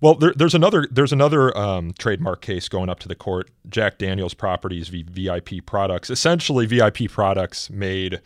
[0.00, 3.50] Well, there, there's another there's another um, trademark case going up to the court.
[3.68, 6.10] Jack Daniels Properties v VIP Products.
[6.10, 8.20] Essentially, VIP Products made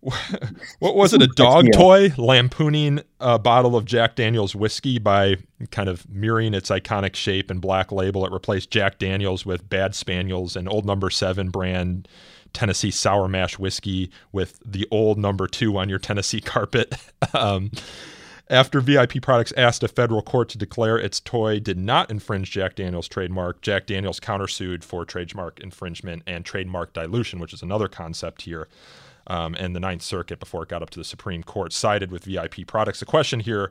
[0.78, 1.22] what was it?
[1.22, 5.36] A dog toy lampooning a bottle of Jack Daniels whiskey by
[5.70, 8.24] kind of mirroring its iconic shape and black label.
[8.24, 12.06] It replaced Jack Daniels with Bad Spaniels and Old Number Seven brand
[12.52, 16.94] Tennessee sour mash whiskey with the old number two on your Tennessee carpet.
[17.34, 17.70] um,
[18.50, 22.76] after VIP Products asked a federal court to declare its toy did not infringe Jack
[22.76, 28.42] Daniels' trademark, Jack Daniels countersued for trademark infringement and trademark dilution, which is another concept
[28.42, 28.66] here
[29.28, 32.24] um, and the Ninth Circuit before it got up to the Supreme Court sided with
[32.24, 33.00] VIP products.
[33.00, 33.70] The question here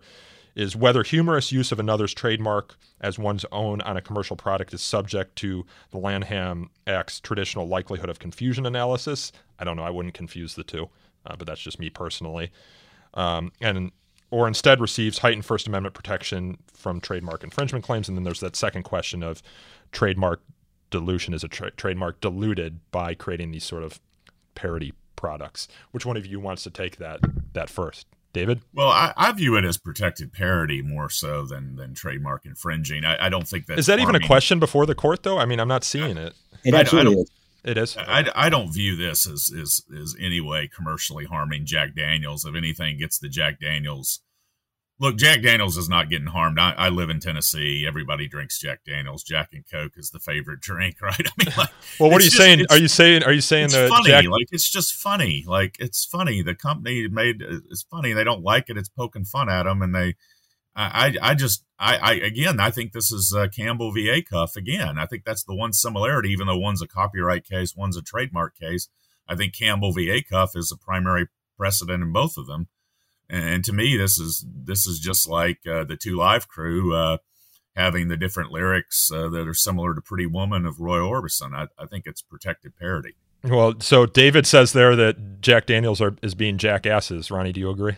[0.58, 4.82] is whether humorous use of another's trademark as one's own on a commercial product is
[4.82, 9.32] subject to the Lanham Act's traditional likelihood of confusion analysis.
[9.60, 9.84] I don't know.
[9.84, 10.90] I wouldn't confuse the two,
[11.28, 12.52] uh, but that's just me personally.
[13.14, 13.92] Um, and
[14.32, 18.10] or instead receives heightened First Amendment protection from trademark infringement claims.
[18.10, 19.44] And then there's that second question of
[19.92, 20.42] trademark
[20.90, 21.36] dilution.
[21.36, 24.00] Is a tra- trademark diluted by creating these sort of
[24.56, 25.68] parody products.
[25.92, 27.20] Which one of you wants to take that
[27.54, 28.08] that first?
[28.38, 28.62] David?
[28.74, 33.04] Well, I, I view it as protected parody more so than than trademark infringing.
[33.04, 35.40] I, I don't think that is that even a question before the court, though.
[35.40, 36.34] I mean, I'm not seeing it.
[36.64, 37.32] It absolutely is.
[37.64, 37.98] It is.
[37.98, 42.46] I, I don't view this as is is any way commercially harming Jack Daniels.
[42.46, 44.22] If anything, gets the Jack Daniels
[45.00, 46.58] Look, Jack Daniels is not getting harmed.
[46.58, 47.86] I, I, live in Tennessee.
[47.88, 49.22] Everybody drinks Jack Daniels.
[49.22, 51.16] Jack and Coke is the favorite drink, right?
[51.20, 51.70] I mean, like,
[52.00, 52.66] well, what are you just, saying?
[52.72, 53.24] Are you saying?
[53.24, 54.10] Are you saying that funny?
[54.10, 55.44] Jack- like, it's just funny.
[55.46, 56.42] Like, it's funny.
[56.42, 58.14] The company made it's funny.
[58.14, 58.78] They don't like it.
[58.78, 60.16] It's poking fun at them, and they.
[60.80, 64.10] I, I just, I, I, again, I think this is uh, Campbell v.
[64.10, 65.00] Acuff again.
[65.00, 68.56] I think that's the one similarity, even though one's a copyright case, one's a trademark
[68.56, 68.88] case.
[69.28, 70.06] I think Campbell v.
[70.22, 72.68] Acuff is a primary precedent in both of them.
[73.30, 77.18] And to me, this is this is just like uh, the Two Live Crew uh,
[77.76, 81.54] having the different lyrics uh, that are similar to Pretty Woman of Roy Orbison.
[81.54, 83.16] I, I, think it's protected parody.
[83.44, 87.30] Well, so David says there that Jack Daniels are, is being jackasses.
[87.30, 87.96] Ronnie, do you agree?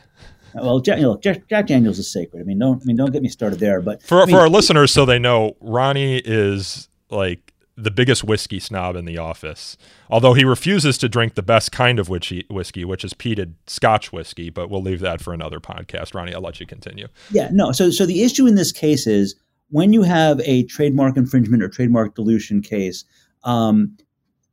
[0.53, 2.41] Well, Jack, you know, Jack, Jack, Daniels is sacred.
[2.41, 3.82] I mean, don't I mean don't get me started there.
[3.82, 7.49] But for I mean, for our listeners, so they know, Ronnie is like
[7.82, 9.77] the biggest whiskey snob in the office.
[10.09, 14.11] Although he refuses to drink the best kind of whiskey, whiskey, which is peated Scotch
[14.11, 16.13] whiskey, but we'll leave that for another podcast.
[16.13, 17.07] Ronnie, I'll let you continue.
[17.32, 17.71] Yeah, no.
[17.71, 19.36] So, so the issue in this case is
[19.69, 23.05] when you have a trademark infringement or trademark dilution case,
[23.43, 23.97] um,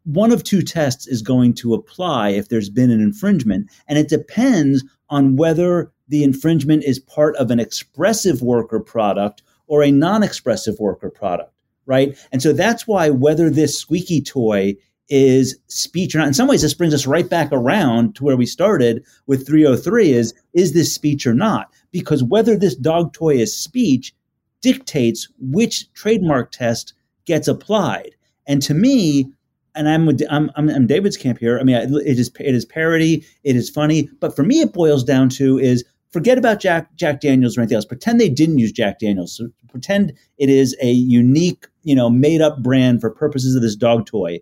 [0.04, 4.08] one of two tests is going to apply if there's been an infringement, and it
[4.08, 10.78] depends on whether the infringement is part of an expressive worker product or a non-expressive
[10.78, 11.52] worker product
[11.86, 12.16] right?
[12.32, 14.74] And so that's why whether this squeaky toy
[15.08, 16.26] is speech or not.
[16.26, 20.12] In some ways, this brings us right back around to where we started with 303
[20.12, 21.70] is, is this speech or not?
[21.92, 24.14] Because whether this dog toy is speech
[24.62, 28.16] dictates which trademark test gets applied.
[28.48, 29.30] And to me,
[29.76, 31.58] and I'm, with, I'm, I'm, I'm David's camp here.
[31.60, 35.04] I mean, it is, it is parody, it is funny, but for me, it boils
[35.04, 37.84] down to is forget about Jack Jack Daniels or anything else.
[37.84, 39.36] Pretend they didn't use Jack Daniels.
[39.36, 43.76] So pretend it is a unique, you know, made up brand for purposes of this
[43.76, 44.40] dog toy.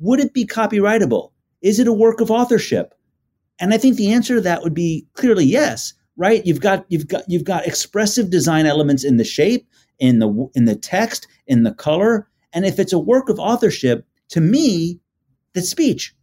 [0.00, 1.32] Would it be copyrightable?
[1.62, 2.94] Is it a work of authorship?
[3.58, 5.94] And I think the answer to that would be clearly yes.
[6.16, 6.44] Right?
[6.46, 9.66] You've got you've got you've got expressive design elements in the shape,
[9.98, 14.06] in the in the text, in the color, and if it's a work of authorship,
[14.28, 15.00] to me,
[15.54, 16.14] that's speech.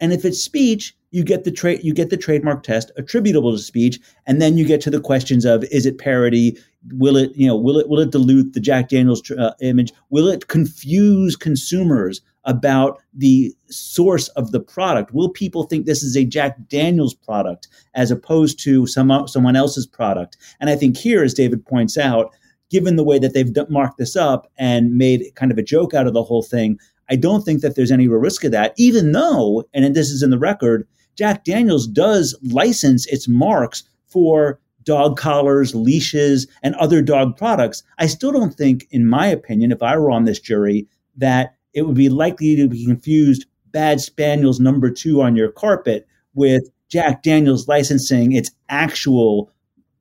[0.00, 3.58] And if it's speech, you get the trade you get the trademark test attributable to
[3.58, 6.58] speech and then you get to the questions of is it parody?
[6.92, 9.92] Will it you know will it will it dilute the jack daniels uh, image?
[10.10, 15.12] Will it confuse consumers about the source of the product?
[15.12, 19.86] Will people think this is a jack daniels product as opposed to some someone else's
[19.86, 20.36] product?
[20.60, 22.34] And i think here as david points out
[22.70, 26.06] given the way that they've marked this up and made kind of a joke out
[26.06, 26.78] of the whole thing
[27.10, 30.30] I don't think that there's any risk of that, even though, and this is in
[30.30, 30.86] the record,
[31.18, 37.82] Jack Daniels does license its marks for dog collars, leashes, and other dog products.
[37.98, 41.82] I still don't think, in my opinion, if I were on this jury, that it
[41.82, 47.22] would be likely to be confused Bad Spaniels number two on your carpet with Jack
[47.22, 49.50] Daniels licensing its actual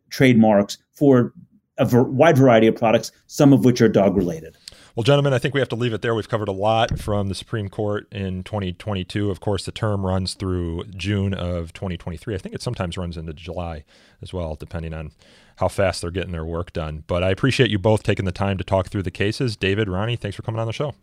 [0.09, 1.33] trademarks for
[1.77, 4.55] a wide variety of products, some of which are dog related.
[4.97, 6.15] Well, gentlemen, I think we have to leave it there.
[6.15, 9.29] We've covered a lot from the Supreme Court in 2022.
[9.29, 12.33] Of course, the term runs through June of 2023.
[12.33, 13.83] I think it sometimes runs into July
[14.23, 15.11] as well, depending on
[15.57, 17.03] how fast they're getting their work done.
[17.05, 19.55] But I appreciate you both taking the time to talk through the cases.
[19.55, 20.95] David, Ronnie, thanks for coming on the show.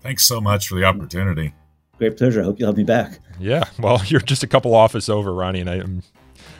[0.00, 1.54] Thanks so much for the opportunity.
[1.98, 2.40] Great pleasure.
[2.40, 3.20] I hope you'll have me back.
[3.38, 3.62] Yeah.
[3.78, 6.02] Well, you're just a couple office over, Ronnie, and I am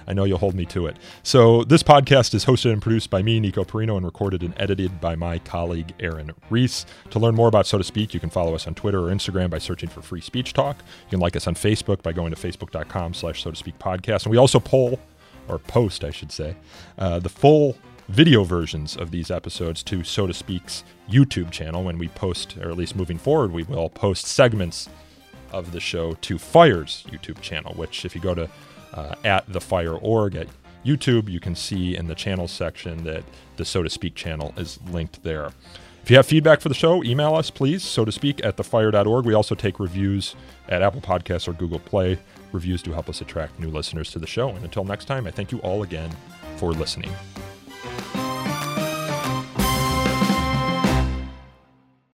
[0.07, 0.96] I know you'll hold me to it.
[1.22, 5.00] So, this podcast is hosted and produced by me, Nico Perino, and recorded and edited
[5.00, 6.86] by my colleague, Aaron Reese.
[7.11, 9.50] To learn more about So to Speak, you can follow us on Twitter or Instagram
[9.50, 10.78] by searching for Free Speech Talk.
[10.78, 14.24] You can like us on Facebook by going to facebook.com slash So to Speak podcast.
[14.24, 15.00] And we also poll,
[15.48, 16.57] or post, I should say,
[16.98, 17.76] uh, the full
[18.09, 22.70] video versions of these episodes to So to Speak's YouTube channel when we post, or
[22.70, 24.88] at least moving forward, we will post segments
[25.52, 28.48] of the show to Fire's YouTube channel, which if you go to
[28.95, 30.49] uh, at the Fire Org at
[30.84, 31.28] YouTube.
[31.28, 33.24] You can see in the channel section that
[33.57, 35.51] the So to Speak channel is linked there.
[36.03, 39.24] If you have feedback for the show, email us, please, so to speak, at thefire.org.
[39.24, 40.36] We also take reviews
[40.68, 42.18] at Apple Podcasts or Google Play.
[42.53, 44.51] Reviews do help us attract new listeners to the show.
[44.51, 46.14] And until next time, I thank you all again
[46.59, 47.11] for listening.